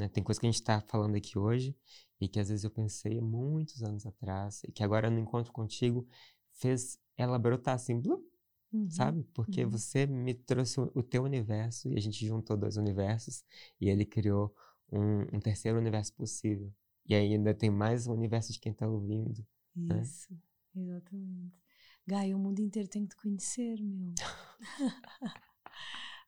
[0.00, 0.08] Né?
[0.08, 1.76] Tem coisa que a gente está falando aqui hoje
[2.18, 6.08] e que às vezes eu pensei muitos anos atrás e que agora no encontro contigo
[6.54, 8.24] fez ela brotar assim, blum,
[8.72, 8.88] uhum.
[8.88, 9.22] sabe?
[9.34, 9.70] Porque uhum.
[9.70, 13.44] você me trouxe o teu universo e a gente juntou dois universos
[13.78, 14.54] e ele criou
[14.90, 16.72] um, um terceiro universo possível.
[17.04, 19.46] E ainda tem mais um universo de quem está ouvindo.
[19.76, 20.00] Né?
[20.00, 20.82] Isso, né?
[20.82, 21.60] exatamente.
[22.06, 24.14] Gaia, o mundo inteiro tem que te conhecer, meu.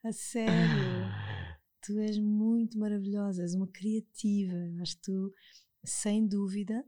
[0.05, 1.32] a sério.
[1.83, 4.55] Tu és muito maravilhosa, és uma criativa.
[4.81, 5.35] Acho que tu,
[5.85, 6.85] sem dúvida,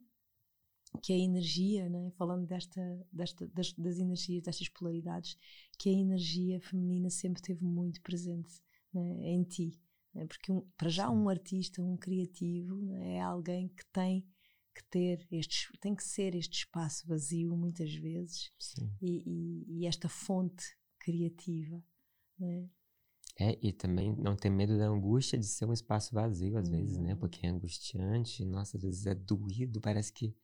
[1.03, 2.11] que a energia, né?
[2.17, 2.81] falando desta,
[3.13, 5.37] desta das, das, energias, destas polaridades,
[5.79, 9.29] que a energia feminina sempre teve muito presente né?
[9.29, 9.81] em ti.
[10.15, 10.27] Né?
[10.27, 13.17] Porque um, para já um artista, um criativo, né?
[13.17, 14.25] é alguém que tem
[14.75, 18.51] que ter este, tem que ser este espaço vazio muitas vezes
[19.01, 21.83] e, e, e, esta fonte criativa.
[22.39, 22.69] Né?
[23.39, 26.77] É, e também não ter medo da angústia de ser um espaço vazio, às uhum.
[26.77, 27.15] vezes, né?
[27.15, 27.19] Uhum.
[27.19, 30.37] Porque é angustiante, nossa, às vezes é doído, parece que.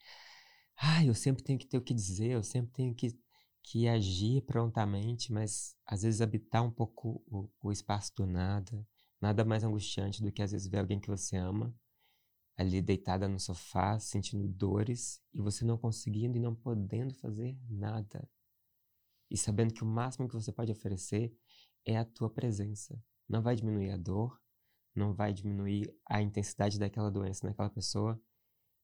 [0.76, 3.16] Ai, eu sempre tenho que ter o que dizer, eu sempre tenho que,
[3.62, 8.86] que agir prontamente, mas às vezes habitar um pouco o, o espaço do nada,
[9.20, 11.74] nada mais angustiante do que às vezes ver alguém que você ama
[12.60, 18.28] ali deitada no sofá, sentindo dores e você não conseguindo e não podendo fazer nada.
[19.30, 21.32] E sabendo que o máximo que você pode oferecer
[21.84, 23.02] é a tua presença.
[23.28, 24.40] Não vai diminuir a dor,
[24.94, 28.20] não vai diminuir a intensidade daquela doença naquela pessoa,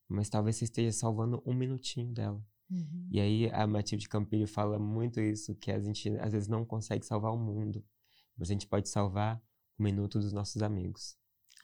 [0.09, 2.44] mas talvez você esteja salvando um minutinho dela.
[2.70, 3.09] Uhum.
[3.11, 7.04] E aí a Matilde Campilho fala muito isso, que a gente às vezes não consegue
[7.04, 7.85] salvar o mundo,
[8.37, 9.42] mas a gente pode salvar
[9.78, 11.16] um minuto dos nossos amigos.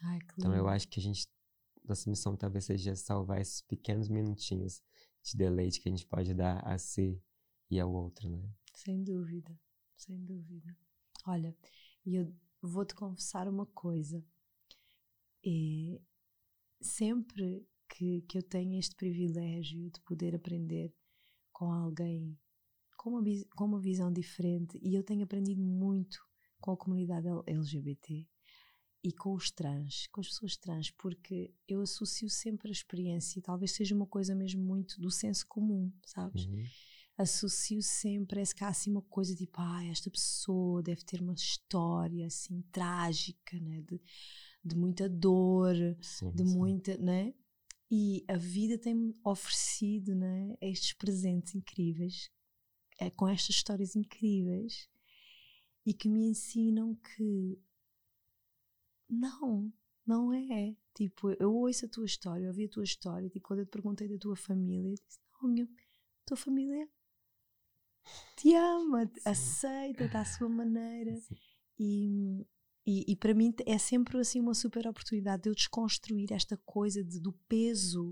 [0.03, 1.29] Ai, então eu acho que a gente
[1.85, 4.81] nossa missão talvez seja salvar esses pequenos minutinhos
[5.23, 7.21] de deleite que a gente pode dar a si
[7.71, 8.49] e ao outro, né?
[8.75, 9.59] Sem dúvida,
[9.97, 10.77] sem dúvida.
[11.25, 11.57] Olha,
[12.05, 14.25] e eu vou te confessar uma coisa.
[15.45, 16.01] É,
[16.81, 20.93] sempre que, que eu tenho este privilégio de poder aprender
[21.53, 22.39] com alguém
[23.03, 23.23] com uma,
[23.57, 26.25] com uma visão diferente, e eu tenho aprendido muito
[26.61, 28.25] com a comunidade LGBT,
[29.05, 33.43] e com os trans, com as pessoas trans, porque eu associo sempre a experiência, e
[33.43, 36.45] talvez seja uma coisa mesmo muito do senso comum, sabes?
[36.45, 36.65] Uhum.
[37.17, 41.35] Associo sempre, parece que há assim uma coisa tipo, ah, esta pessoa deve ter uma
[41.35, 43.83] história assim trágica, né?
[43.83, 44.01] De,
[44.65, 46.57] de muita dor, sim, de sim.
[46.57, 47.35] muita, né?
[47.91, 50.57] E a vida tem-me oferecido, né?
[50.61, 52.31] Estes presentes incríveis,
[52.99, 54.89] é, com estas histórias incríveis
[55.85, 57.61] e que me ensinam que
[59.09, 59.73] não,
[60.07, 60.75] não é.
[60.95, 63.71] Tipo, eu ouço a tua história, eu ouvi a tua história, tipo, quando eu te
[63.71, 65.69] perguntei da tua família, eu disse, não, minha,
[66.27, 66.89] tua família
[68.37, 71.15] te ama, aceita-te à sua maneira.
[71.79, 72.47] E,
[72.87, 77.03] e, e, para mim é sempre assim uma super oportunidade de eu desconstruir esta coisa
[77.03, 78.11] de, do peso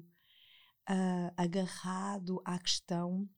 [0.88, 3.28] uh, agarrado à questão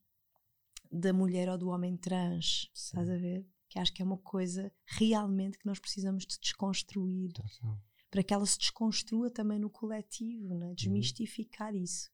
[0.91, 2.99] da mulher ou do homem trans, Sim.
[2.99, 3.47] estás a ver?
[3.73, 7.33] que acho que é uma coisa realmente que nós precisamos de desconstruir
[8.11, 10.75] para que ela se desconstrua também no coletivo, né?
[10.75, 11.83] desmistificar uhum.
[11.83, 12.11] isso.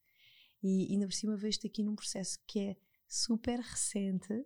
[0.62, 2.77] E ainda por cima vejo-te aqui num processo que é
[3.09, 4.44] super recente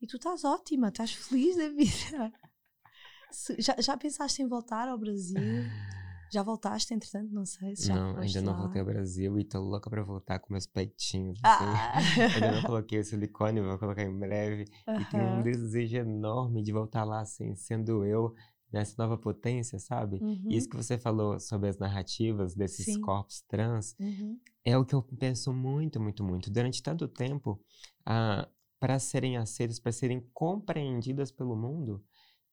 [0.00, 2.32] e tu estás ótima, estás feliz da vida.
[3.58, 5.36] já, já pensaste em voltar ao Brasil?
[6.32, 8.58] Já voltaste, entretanto, não sei se já Não, ainda não lá.
[8.60, 11.40] voltei ao Brasil e tô louca pra voltar com meus peitinhos.
[11.42, 11.64] Assim.
[11.64, 11.92] Ah.
[12.36, 14.64] ainda não coloquei o silicone, vou colocar em breve.
[14.86, 18.32] E tenho um desejo enorme de voltar lá, assim, sendo eu
[18.72, 20.18] nessa nova potência, sabe?
[20.22, 20.48] Uhum.
[20.48, 23.00] Isso que você falou sobre as narrativas desses Sim.
[23.00, 24.38] corpos trans uhum.
[24.64, 26.50] é o que eu penso muito, muito, muito.
[26.50, 27.60] Durante tanto tempo,
[28.06, 32.02] ah, para serem aceitas, para serem compreendidas pelo mundo,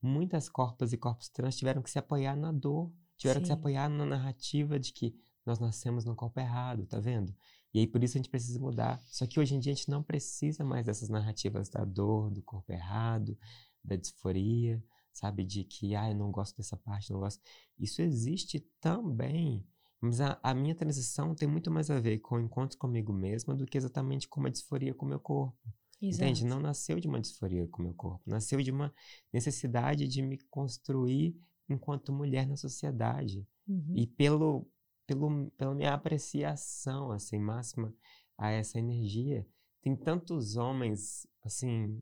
[0.02, 3.42] muitas corpos e corpos trans tiveram que se apoiar na dor tiveram Sim.
[3.42, 7.34] que se apoiar na narrativa de que nós nascemos no corpo errado, tá vendo?
[7.74, 9.02] E aí por isso a gente precisa mudar.
[9.06, 12.42] Só que hoje em dia a gente não precisa mais dessas narrativas da dor, do
[12.42, 13.38] corpo errado,
[13.84, 14.84] da disforia,
[15.18, 15.44] sabe?
[15.44, 17.42] De que, ah, eu não gosto dessa parte, não gosto.
[17.78, 19.66] Isso existe também.
[20.00, 23.56] Mas a, a minha transição tem muito mais a ver com o encontro comigo mesma
[23.56, 25.58] do que exatamente com uma disforia com o meu corpo.
[26.02, 26.24] Exato.
[26.24, 26.46] Entende?
[26.46, 28.22] Não nasceu de uma disforia com o meu corpo.
[28.26, 28.94] Nasceu de uma
[29.34, 31.36] necessidade de me construir
[31.68, 33.48] enquanto mulher na sociedade.
[33.68, 33.94] Uhum.
[33.96, 34.68] E pelo,
[35.08, 37.94] pelo, pela minha apreciação, assim, máxima
[38.38, 39.48] a essa energia.
[39.82, 42.02] Tem tantos homens, assim,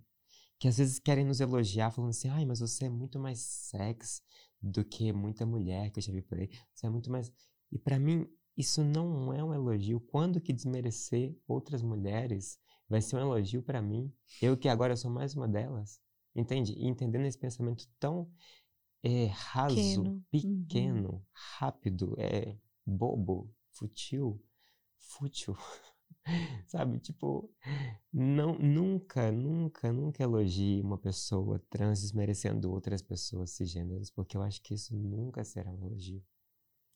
[0.59, 4.21] que às vezes querem nos elogiar, falando assim, ai, mas você é muito mais sexy
[4.61, 6.49] do que muita mulher que eu já vi por aí.
[6.73, 7.31] Você é muito mais...
[7.71, 8.27] E para mim,
[8.57, 9.99] isso não é um elogio.
[9.99, 14.11] Quando que desmerecer outras mulheres vai ser um elogio para mim?
[14.41, 15.99] Eu que agora sou mais uma delas.
[16.35, 16.73] Entende?
[16.73, 18.29] E entendendo esse pensamento tão
[19.03, 20.25] é, raso, Pequeno.
[20.31, 21.21] pequeno, Uhum.
[21.59, 24.41] rápido, é bobo, futil,
[24.97, 25.55] fútil.
[26.67, 26.99] Sabe?
[26.99, 27.49] Tipo,
[28.13, 34.61] não, nunca, nunca, nunca elogie uma pessoa trans desmerecendo outras pessoas cisgêneras, porque eu acho
[34.61, 36.23] que isso nunca será um elogio.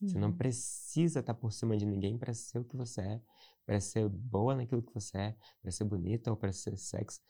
[0.05, 0.37] Você não Uhum.
[0.37, 3.21] precisa estar por cima de ninguém para ser o que você é,
[3.65, 7.21] para ser boa naquilo que você é, para ser bonita ou para ser sexy.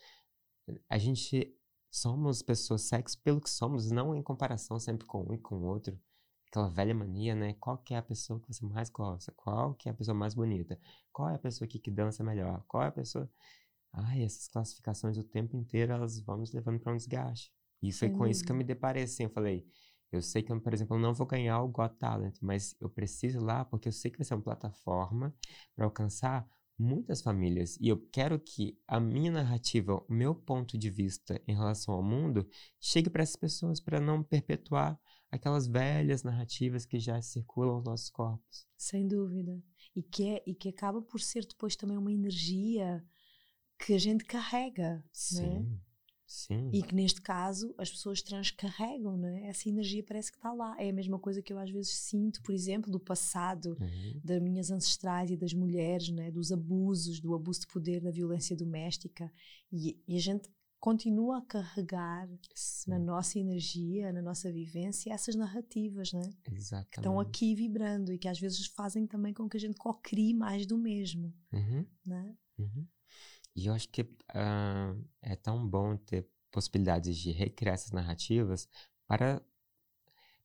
[0.89, 1.55] A gente
[1.91, 5.63] somos pessoas sexy pelo que somos, não em comparação sempre com um e com o
[5.65, 5.99] outro.
[6.49, 7.53] Aquela velha mania, né?
[7.59, 9.31] Qual que é a pessoa que você mais gosta?
[9.35, 10.79] Qual que é a pessoa mais bonita?
[11.11, 12.63] Qual é a pessoa aqui que dança melhor?
[12.67, 13.29] Qual é a pessoa...
[13.91, 17.51] Ai, essas classificações o tempo inteiro, elas vão nos levando para um desgaste.
[17.81, 19.65] E foi com isso que eu me deparei assim, eu falei,
[20.11, 23.37] eu sei que, por exemplo, eu não vou ganhar o Got Talent, mas eu preciso
[23.37, 25.33] ir lá porque eu sei que vai ser uma plataforma
[25.75, 26.47] para alcançar
[26.77, 27.77] muitas famílias.
[27.79, 32.01] E eu quero que a minha narrativa, o meu ponto de vista em relação ao
[32.01, 32.47] mundo,
[32.79, 34.99] chegue para essas pessoas, para não perpetuar
[35.31, 38.67] aquelas velhas narrativas que já circulam nos nossos corpos.
[38.77, 39.61] Sem dúvida.
[39.95, 43.03] E que, é, e que acaba por ser depois também uma energia
[43.77, 44.95] que a gente carrega.
[44.95, 45.03] Né?
[45.13, 45.79] Sim,
[46.25, 46.69] sim.
[46.73, 49.47] E que neste caso as pessoas trans carregam, né?
[49.47, 50.75] essa energia parece que está lá.
[50.79, 54.21] É a mesma coisa que eu às vezes sinto, por exemplo, do passado Uhum.
[54.23, 56.31] das minhas ancestrais e das mulheres, né?
[56.31, 59.31] dos abusos, do abuso de poder, da violência doméstica.
[59.71, 60.49] E, e a gente
[60.79, 66.21] continua a carregar Sim, na nossa energia, na nossa vivência, essas narrativas né?
[66.43, 67.27] que estão exatamente.
[67.27, 70.77] aqui vibrando e que às vezes fazem também com que a gente cocrie mais do
[70.77, 71.33] mesmo.
[71.51, 71.85] Uhum.
[72.05, 72.35] Né?
[72.57, 72.87] Uhum.
[73.55, 78.67] E eu acho que ah, é tão bom ter possibilidades de recriar essas narrativas
[79.05, 79.41] para.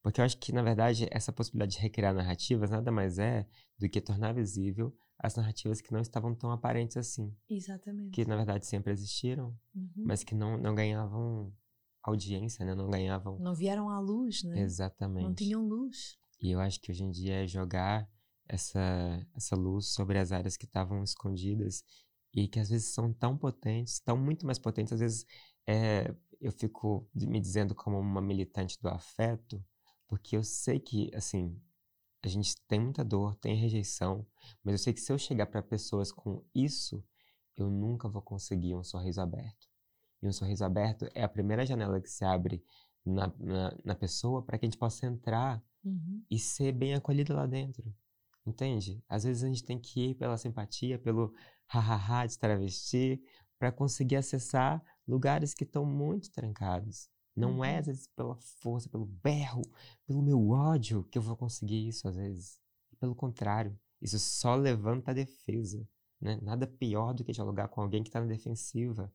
[0.02, 3.46] Porque eu acho que, na verdade, essa possibilidade de recriar narrativas nada mais é
[3.78, 7.34] do que tornar visível as narrativas que não estavam tão aparentes assim.
[7.48, 8.10] Exatamente.
[8.10, 9.90] Que, na verdade, sempre existiram, Uhum.
[10.04, 11.50] mas que não, não ganhavam
[12.02, 12.74] audiência, né?
[12.74, 13.38] Não ganhavam.
[13.38, 14.60] Não vieram à luz, né?
[14.60, 15.24] Exatamente.
[15.24, 16.18] não tinham luz.
[16.40, 18.06] E eu acho que hoje em dia é jogar
[18.46, 21.82] essa, essa luz sobre as áreas que estavam escondidas
[22.34, 24.92] e que às vezes são tão potentes, tão muito mais potentes.
[24.92, 25.26] Às vezes
[25.66, 29.64] é, eu fico me dizendo como uma militante do afeto,
[30.06, 31.58] porque eu sei que, assim,
[32.28, 34.26] a gente tem muita dor, tem rejeição,
[34.62, 37.02] mas eu sei que se eu chegar para pessoas com isso,
[37.56, 39.68] eu nunca vou conseguir um sorriso aberto.
[40.22, 42.64] E um sorriso aberto é a primeira janela que se abre
[43.04, 46.24] na, na, na pessoa para que a gente possa entrar Uhum.
[46.30, 47.94] e ser bem acolhida lá dentro.
[48.46, 49.02] Entende?
[49.08, 51.34] Às vezes a gente tem que ir pela simpatia, pelo
[51.66, 53.22] hahaha de travesti,
[53.58, 57.08] para conseguir acessar lugares que estão muito trancados.
[57.36, 57.78] Não é, Uhum.
[57.80, 59.62] às vezes, pela força, pelo berro,
[60.06, 62.60] pelo meu ódio que eu vou conseguir isso, às vezes.
[63.00, 65.86] Pelo contrário, isso só levanta a defesa.
[66.20, 66.38] Né?
[66.40, 69.12] Nada pior do que dialogar com alguém que está na defensiva.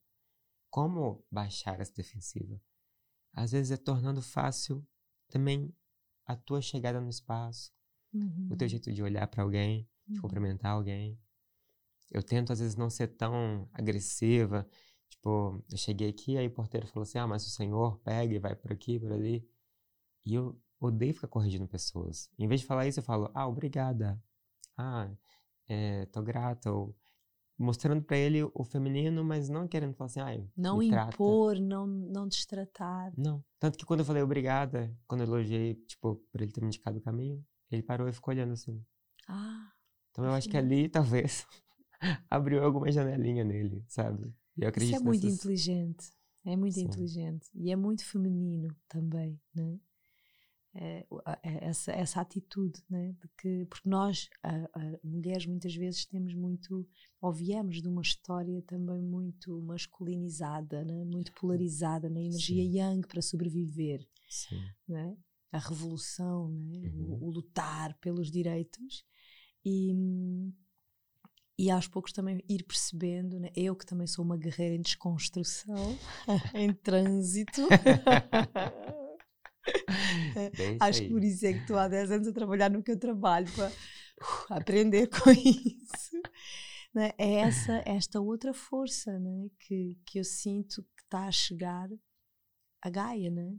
[0.69, 2.61] Como baixar essa defensiva?
[3.33, 4.85] Às vezes é tornando fácil
[5.29, 5.73] também
[6.25, 7.71] a tua chegada no espaço,
[8.13, 8.49] Uhum.
[8.51, 10.21] o teu jeito de olhar para alguém, de Uhum.
[10.21, 11.17] cumprimentar alguém.
[12.11, 14.67] Eu tento, às vezes, não ser tão agressiva.
[15.09, 18.39] Tipo, eu cheguei aqui, aí o porteiro falou assim: ah, mas o senhor pega e
[18.39, 19.47] vai por aqui, por ali.
[20.25, 22.29] E eu odeio ficar corrigindo pessoas.
[22.37, 24.21] Em vez de falar isso, eu falo: ah, obrigada.
[24.77, 25.09] Ah,
[25.67, 26.71] é, tô grata.
[26.71, 26.95] Ou
[27.57, 31.13] mostrando para ele o feminino, mas não querendo falar assim: ah, Não me trata.
[31.15, 33.11] impor, não, não destratar.
[33.17, 33.43] Não.
[33.59, 36.97] Tanto que quando eu falei obrigada, quando eu elogiei, tipo, por ele ter me indicado
[36.97, 38.81] o caminho, ele parou e ficou olhando assim.
[39.27, 39.69] Ah,
[40.11, 41.45] Então eu acho que ali, talvez,
[42.29, 44.33] abriu alguma janelinha nele, sabe?
[44.61, 45.39] Eu acredito isso é muito nessas...
[45.39, 46.11] inteligente.
[46.45, 46.85] É muito Sim.
[46.85, 47.49] inteligente.
[47.53, 49.79] E é muito feminino também, né?
[50.73, 51.05] É,
[51.43, 53.13] é essa, essa atitude, né?
[53.19, 56.87] De que, porque nós, a- a- mulheres, muitas vezes temos muito,
[57.19, 61.03] ou viemos de uma história também muito masculinizada, né?
[61.05, 62.77] muito polarizada na energia Sim.
[62.77, 64.07] yang para sobreviver.
[64.29, 64.61] Sim.
[64.87, 65.17] né?
[65.51, 66.87] a revolução, né?
[66.93, 67.17] Uhum.
[67.21, 69.03] o, o lutar pelos direitos
[69.65, 69.91] e,
[71.59, 73.49] e aos poucos também ir percebendo, né?
[73.53, 75.99] eu que também sou uma guerreira em desconstrução,
[76.55, 77.67] em trânsito.
[80.79, 82.97] Acho que por isso é que estou há 10 anos a trabalhar no que eu
[82.97, 86.21] trabalho, para uh, aprender com isso.
[86.95, 87.11] né?
[87.17, 89.49] É essa, esta outra força né?
[89.59, 91.89] que, que eu sinto que está a chegar
[92.81, 93.53] a Gaia, né?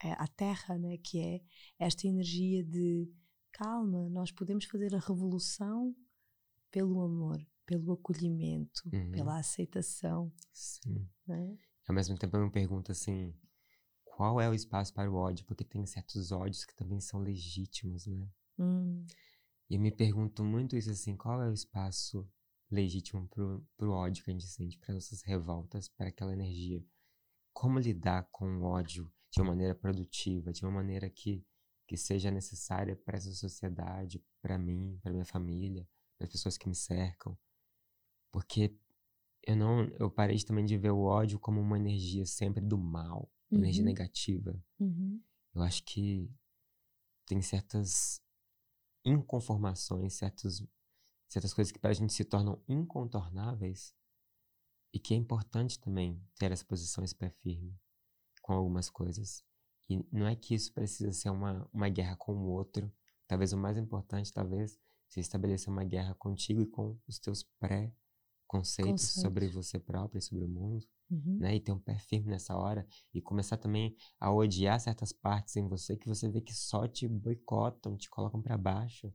[0.00, 0.98] É a Terra, né?
[0.98, 1.40] que é
[1.80, 3.12] esta energia de
[3.50, 5.96] calma, nós podemos fazer a revolução
[6.74, 9.12] pelo amor, pelo acolhimento, Uhum.
[9.12, 10.32] pela aceitação.
[10.52, 11.08] Sim.
[11.24, 11.56] Né?
[11.86, 13.32] Ao mesmo tempo eu me pergunto assim,
[14.04, 15.46] qual é o espaço para o ódio?
[15.46, 18.28] Porque tem certos ódios que também são legítimos, né?
[18.58, 19.06] Hum,
[19.70, 22.28] E eu me pergunto muito isso assim, qual é o espaço
[22.68, 26.84] legítimo pro, pro ódio que a gente sente, para nossas revoltas, para aquela energia?
[27.56, 31.46] como lidar com o ódio de uma maneira produtiva, de uma maneira que,
[31.86, 35.93] que seja necessária para essa sociedade, para mim, para minha família, para
[36.24, 37.38] as pessoas que me cercam.
[38.32, 38.76] Porque
[39.46, 43.30] eu não eu parei também de ver o ódio como uma energia sempre do mal,
[43.50, 43.58] uhum.
[43.58, 44.58] energia negativa.
[44.78, 45.22] Uhum.
[45.54, 46.30] Eu acho que
[47.26, 48.20] tem certas
[49.04, 50.66] inconformações, certos,
[51.28, 53.94] certas coisas que para a gente se tornam incontornáveis
[54.92, 57.78] e que é importante também ter essa posição, esse pé firme
[58.40, 59.44] com algumas coisas.
[59.88, 62.92] E não é que isso precisa ser uma, uma guerra com o outro.
[63.26, 64.78] Talvez o mais importante, talvez,
[65.20, 70.48] estabelecer uma guerra contigo e com os teus pré-conceitos sobre você próprio e sobre o
[70.48, 70.86] mundo.
[71.10, 71.38] Uhum.
[71.38, 71.56] Né?
[71.56, 75.68] E ter um pé firme nessa hora e começar também a odiar certas partes em
[75.68, 79.12] você que você vê que só te boicotam, te colocam para baixo.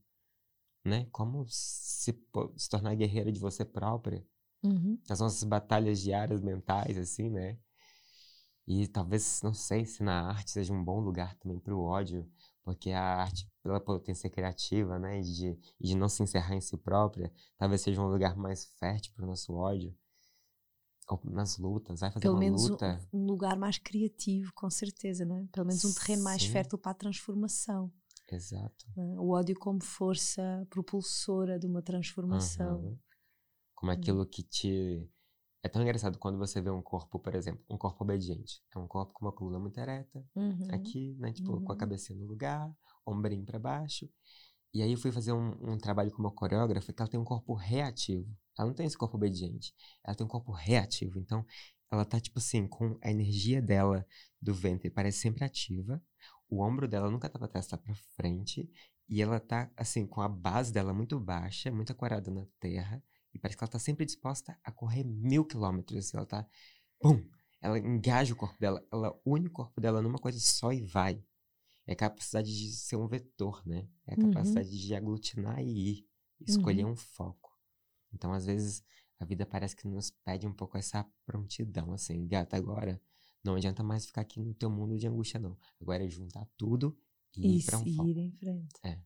[0.86, 1.08] Né?
[1.12, 2.18] Como se,
[2.56, 4.26] se tornar guerreira de você própria.
[4.64, 5.00] Uhum.
[5.10, 7.58] As nossas batalhas diárias mentais, assim, né?
[8.68, 12.30] E talvez, não sei se na arte seja um bom lugar também para o ódio,
[12.64, 17.32] porque a arte, pela potência criativa, né, de, de não se encerrar em si própria,
[17.58, 19.96] talvez seja um lugar mais fértil para o nosso ódio.
[21.08, 23.02] Ou nas lutas, vai fazer Pelo uma menos luta.
[23.12, 25.48] Um, um lugar mais criativo, com certeza, não é?
[25.52, 26.52] Pelo menos um terreno mais Sim.
[26.52, 27.92] fértil para a transformação.
[28.32, 28.86] Exato.
[28.96, 29.20] não é?
[29.20, 32.80] O ódio como força propulsora de uma transformação.
[32.80, 32.98] Uhum.
[33.74, 35.10] Como aquilo que te.
[35.62, 38.62] É tão engraçado quando você vê um corpo, por exemplo, um corpo obediente.
[38.74, 40.68] É um corpo com uma coluna muito ereta, Uhum.
[40.72, 41.34] aqui, né?
[41.34, 41.78] Tipo, com a Uhum.
[41.78, 42.74] cabecinha no lugar,
[43.06, 44.10] ombrinho para baixo.
[44.74, 47.26] E aí eu fui fazer um, um trabalho com uma coreógrafa que ela tem um
[47.26, 48.30] corpo reativo.
[48.58, 49.74] Ela não tem esse corpo obediente.
[50.06, 51.20] Ela tem um corpo reativo.
[51.20, 51.46] Então,
[51.92, 54.06] ela tá, tipo assim, com a energia dela
[54.42, 56.02] do ventre parece sempre ativa.
[56.50, 58.70] O ombro dela nunca tá pra trás, tá pra frente.
[59.10, 63.04] E ela tá, assim, com a base dela muito baixa, muito aquarada na terra.
[63.34, 65.98] E parece que ela tá sempre disposta a correr mil quilômetros.
[66.08, 66.48] Assim, ela tá.
[67.00, 67.22] Pum!
[67.62, 68.86] Ela engaja o corpo dela.
[68.92, 71.24] Ela une o corpo dela numa coisa só e vai.
[71.86, 73.88] É a capacidade de ser um vetor, né?
[74.08, 74.30] É a Uhum.
[74.32, 76.08] capacidade de aglutinar e ir.
[76.48, 77.52] Escolher um foco.
[78.14, 78.84] Então, às vezes,
[79.20, 83.02] a vida parece que nos pede um pouco essa prontidão, assim, gata, agora
[83.44, 85.58] não adianta mais ficar aqui no teu mundo de angústia, não.
[85.82, 86.98] Agora é juntar tudo
[87.36, 88.20] e ir E para um seguir foco.
[88.20, 88.80] em frente.
[88.84, 89.00] É.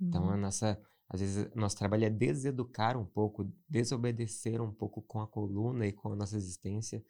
[0.00, 0.30] Então, Uhum.
[0.30, 5.26] a nossa, às vezes, nosso trabalho é deseducar um pouco, desobedecer um pouco com a
[5.26, 7.02] coluna e com a nossa existência,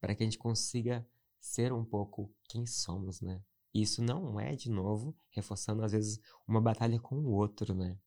[0.00, 1.06] para que a gente consiga
[1.38, 3.42] ser um pouco quem somos, né?
[3.74, 7.98] Isso não é, de novo, reforçando às vezes uma batalha com o outro, né?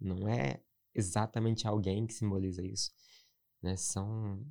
[0.00, 0.62] Não é
[0.94, 2.90] exatamente alguém que simboliza isso,
[3.62, 3.76] né?
[3.76, 4.46] São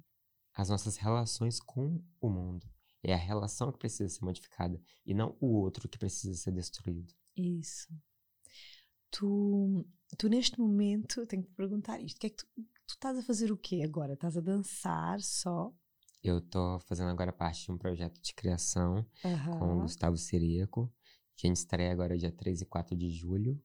[0.54, 2.68] as nossas relações com o mundo.
[3.02, 7.14] É a relação que precisa ser modificada e não o outro que precisa ser destruído.
[7.36, 7.88] Isso.
[9.18, 9.86] Tu,
[10.18, 13.24] tu neste momento, tenho que te perguntar isto, que é que tu, tu estás a
[13.24, 14.14] fazer o quê agora?
[14.14, 15.74] Estás a dançar só?
[16.22, 19.06] Eu tô fazendo agora parte de um projeto de criação
[19.58, 19.82] com o.
[19.82, 20.92] Gustavo Siríaco,
[21.36, 23.62] que a gente estreia agora dia 3 e 4 de julho.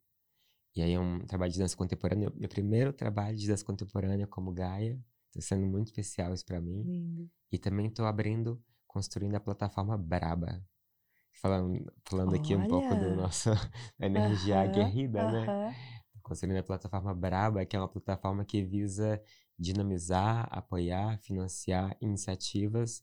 [0.77, 4.53] E aí é um trabalho de dança contemporânea, meu primeiro trabalho de dança contemporânea como
[4.53, 5.03] Gaia.
[5.33, 6.83] Tá sendo muito especial isso pra mim.
[6.83, 7.31] Lindo.
[7.51, 10.65] E também tô abrindo, construindo a plataforma Braba.
[11.33, 13.31] Falando, falando aqui um pouco da
[14.01, 15.75] energia Aham, aguerrida, né?
[16.23, 19.23] construindo a plataforma Braba, que é uma plataforma que visa
[19.59, 23.03] dinamizar, apoiar, financiar iniciativas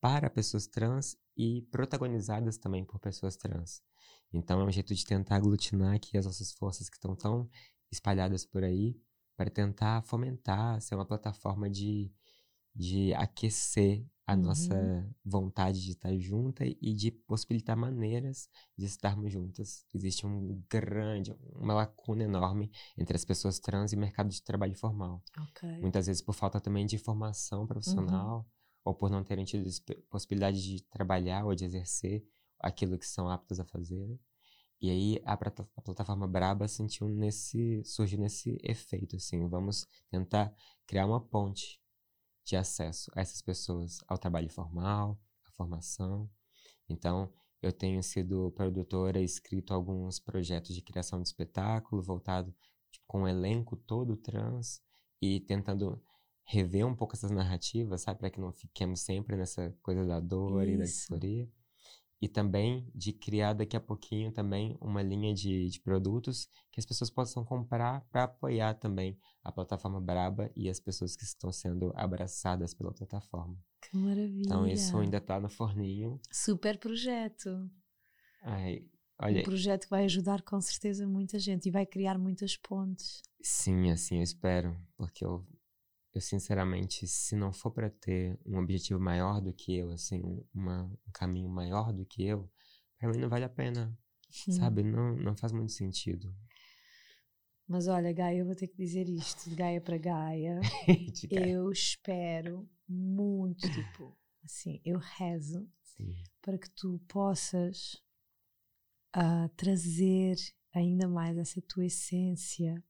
[0.00, 3.82] para pessoas trans e protagonizadas também por pessoas trans.
[4.32, 7.48] Então é um jeito de tentar aglutinar aqui as nossas forças que estão tão
[7.90, 8.96] espalhadas por aí
[9.36, 12.12] para tentar fomentar, ser uma plataforma de,
[12.74, 14.42] de aquecer a Uhum.
[14.42, 19.86] nossa vontade de estar junta e de possibilitar maneiras de estarmos juntas.
[19.94, 24.76] Existe um grande, uma lacuna enorme entre as pessoas trans e o mercado de trabalho
[24.76, 25.22] formal.
[25.38, 25.62] Ok.
[25.80, 28.46] Muitas vezes por falta também de formação profissional
[28.84, 29.68] ou por não terem tido
[30.10, 32.22] possibilidade de trabalhar ou de exercer
[32.60, 34.18] aquilo que são aptos a fazer.
[34.80, 40.54] E aí a, a plataforma Braba sentiu nesse surgiu nesse efeito assim, vamos tentar
[40.86, 41.80] criar uma ponte
[42.48, 46.30] de acesso a essas pessoas ao trabalho formal, à formação.
[46.88, 47.30] Então,
[47.60, 52.54] eu tenho sido produtora e escrito alguns projetos de criação de espetáculo voltado
[52.90, 54.80] tipo, com o elenco todo trans
[55.20, 56.02] e tentando
[56.44, 60.66] rever um pouco essas narrativas, sabe, para que não fiquemos sempre nessa coisa da dor
[60.66, 60.94] e da Isso.
[60.94, 61.50] disforia.
[62.20, 66.86] E também de criar daqui a pouquinho também uma linha de, de produtos que as
[66.86, 71.92] pessoas possam comprar para apoiar também a plataforma Braba e as pessoas que estão sendo
[71.94, 73.56] abraçadas pela plataforma.
[73.80, 74.42] Que maravilha.
[74.44, 76.20] Então isso ainda está no forninho.
[76.30, 77.70] Super projeto.
[78.42, 78.84] Ai,
[79.20, 83.22] olha, Um projeto que vai ajudar com certeza muita gente e vai criar muitas pontes.
[83.40, 85.46] sim, assim, eu espero, porque eu,
[86.18, 90.44] eu sinceramente, se não for para ter um objetivo maior do que eu, assim, um,
[90.52, 92.50] uma, um caminho maior do que eu,
[92.98, 93.96] para mim não vale a pena,
[94.48, 94.52] hum.
[94.52, 94.82] sabe?
[94.82, 96.34] Não, não faz muito sentido.
[97.68, 100.60] Mas olha, Gaia, eu vou ter que dizer isto, de Gaia para Gaia.
[101.30, 106.16] eu espero muito, tipo, assim, eu rezo Sim.
[106.42, 107.94] para que tu possas
[109.16, 110.36] uh, trazer
[110.74, 112.82] ainda mais essa tua essência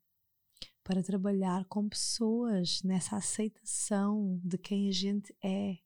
[0.88, 5.76] para trabalhar com pessoas nessa aceitação de quem a gente é.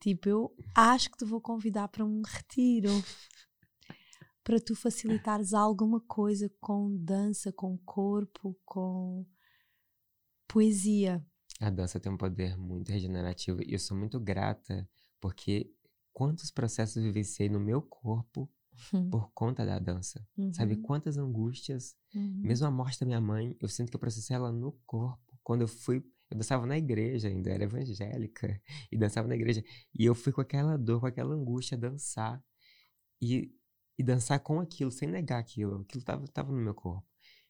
[0.00, 2.90] Tipo, eu acho que te vou convidar para um retiro
[4.42, 9.24] para tu facilitares alguma coisa com dança, com corpo, com
[10.48, 11.24] poesia.
[11.60, 14.90] A dança tem um poder muito regenerativo e eu sou muito grata
[15.20, 15.72] porque
[16.12, 18.50] quantos processos vivenciei no meu corpo
[18.92, 19.10] uhum.
[19.10, 20.26] por conta da dança.
[20.36, 20.52] Uhum.
[20.52, 22.42] Sabe quantas angústias, uhum.
[22.42, 25.38] mesmo a morte da minha mãe, eu sinto que eu processei ela no corpo.
[25.42, 28.60] Quando eu fui, eu dançava na igreja ainda, era evangélica,
[28.92, 29.64] e dançava na igreja.
[29.94, 32.42] E eu fui com aquela dor, com aquela angústia dançar.
[33.20, 33.52] E,
[33.98, 35.80] e dançar com aquilo, sem negar aquilo.
[35.80, 37.06] Aquilo estava tava no meu corpo.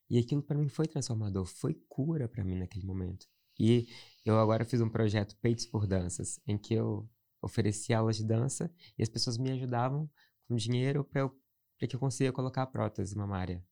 [0.09, 3.27] E aquilo para mim foi transformador, foi cura para mim naquele momento.
[3.59, 3.89] E
[4.25, 7.09] eu agora fiz um projeto Peitos por Danças, em que eu
[7.43, 10.11] ofereci aulas de dança e as pessoas me ajudavam
[10.49, 11.31] com dinheiro para
[11.87, 13.63] que eu consiga colocar a prótese mamária.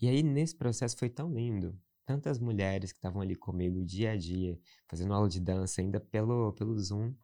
[0.00, 1.78] E aí, nesse processo, foi tão lindo.
[2.06, 4.58] Tantas mulheres que estavam ali comigo dia a dia,
[4.88, 7.14] fazendo aula de dança, ainda pelo, pelo Zoom,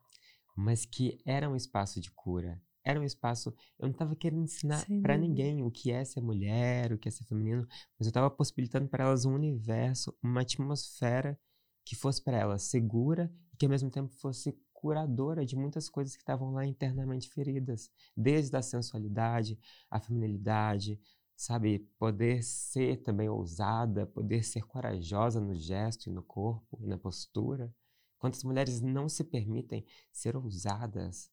[0.56, 2.60] mas que era um espaço de cura.
[2.82, 3.54] Era um espaço.
[3.78, 7.10] Eu não estava querendo ensinar para ninguém o que é ser mulher, o que é
[7.10, 7.66] ser feminino,
[7.98, 11.38] mas eu estava possibilitando para elas um universo, uma atmosfera
[11.84, 16.16] que fosse para elas segura e que ao mesmo tempo fosse curadora de muitas coisas
[16.16, 19.58] que estavam lá internamente feridas, desde a sensualidade,
[19.90, 20.98] a feminilidade,
[21.36, 26.96] sabe, poder ser também ousada, poder ser corajosa no gesto e no corpo e na
[26.96, 27.74] postura.
[28.18, 31.30] Quantas mulheres não se permitem ser ousadas,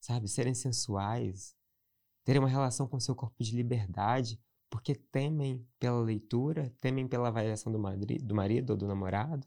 [0.00, 1.54] sabe, serem sensuais,
[2.24, 7.72] terem uma relação com seu corpo de liberdade, porque temem pela leitura, temem pela avaliação
[7.72, 9.46] do, marido, do marido ou do namorado,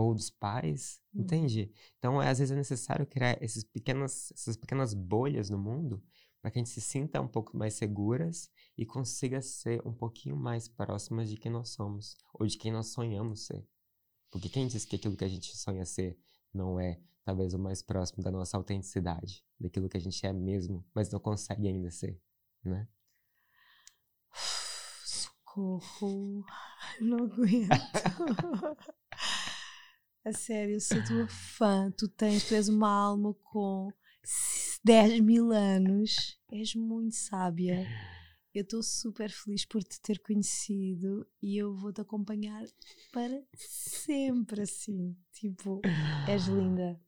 [0.00, 1.22] ou dos pais, uhum.
[1.22, 1.72] entende?
[1.98, 6.02] Então, às vezes é necessário criar esses pequenas, essas pequenas bolhas no mundo
[6.40, 10.36] para que a gente se sinta um pouco mais seguras e consiga ser um pouquinho
[10.36, 13.66] mais próximas de quem nós somos ou de quem nós sonhamos ser.
[14.30, 16.18] Porque quem diz que aquilo que a gente sonha ser
[16.52, 20.84] não é talvez o mais próximo da nossa autenticidade, daquilo que a gente é mesmo,
[20.94, 22.18] mas não consegue ainda ser,
[22.64, 22.88] né?
[25.04, 26.44] Socorro,
[27.00, 27.68] não aguento.
[30.22, 31.90] A sério, eu sou tua fã.
[31.96, 33.90] Tu tens, tu és uma alma com
[34.84, 36.38] 10 mil anos.
[36.52, 37.86] És muito sábia.
[38.52, 42.64] Eu estou super feliz por te ter conhecido e eu vou-te acompanhar
[43.12, 45.16] para sempre assim.
[45.32, 45.80] Tipo,
[46.28, 47.00] és linda.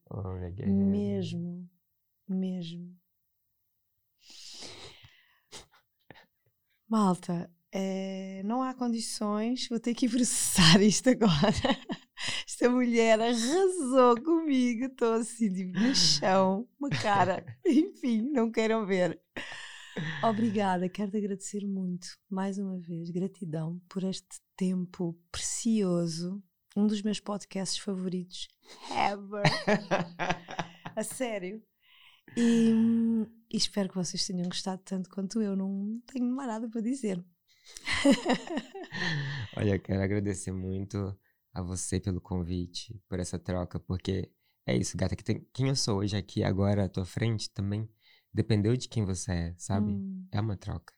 [0.65, 1.69] Mesmo.
[2.27, 2.97] Mesmo.
[6.87, 11.77] Malta, é, não há condições, vou ter que processar isto agora.
[12.53, 17.43] Esta mulher arrasou comigo, estou assim, tipo, no chão, uma cara.
[17.65, 19.19] Enfim, não queiram ver.
[20.23, 26.43] Obrigada, quero-te agradecer muito, mais uma vez, gratidão por este tempo precioso,
[26.77, 28.47] um dos meus podcasts favoritos
[28.91, 29.41] ever.
[30.95, 31.59] A sério.
[32.37, 32.71] E,
[33.51, 37.19] e, espero que vocês tenham gostado tanto quanto eu, não tenho mais nada para dizer.
[39.57, 41.17] Olha, quero agradecer muito
[41.53, 44.31] a você pelo convite, por essa troca, porque
[44.65, 47.87] é isso, gata, que tem, quem eu sou hoje aqui agora à tua frente também
[48.33, 49.91] dependeu de quem você é, sabe?
[49.91, 50.25] Hum.
[50.31, 50.93] É uma troca.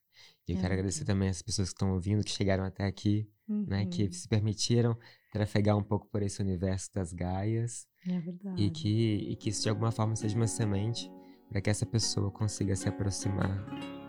[0.48, 0.62] E eu é.
[0.62, 3.66] quero agradecer também as pessoas que estão ouvindo, que chegaram até aqui, uhum.
[3.68, 3.86] né?
[3.86, 4.12] Que uhum.
[4.12, 4.98] se permitiram
[5.32, 7.88] trafegar um pouco por esse universo das Gaias.
[8.08, 8.64] É verdade.
[8.64, 11.12] E que, e que isso de alguma forma seja uma semente
[11.50, 13.66] para que essa pessoa consiga se aproximar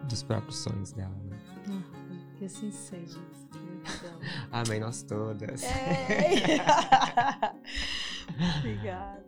[0.07, 1.38] dos próprios sonhos dela, né?
[1.68, 3.18] Ah, que assim seja.
[4.53, 5.62] Amém, nós todas.
[5.64, 6.57] É.
[8.59, 9.22] Obrigada.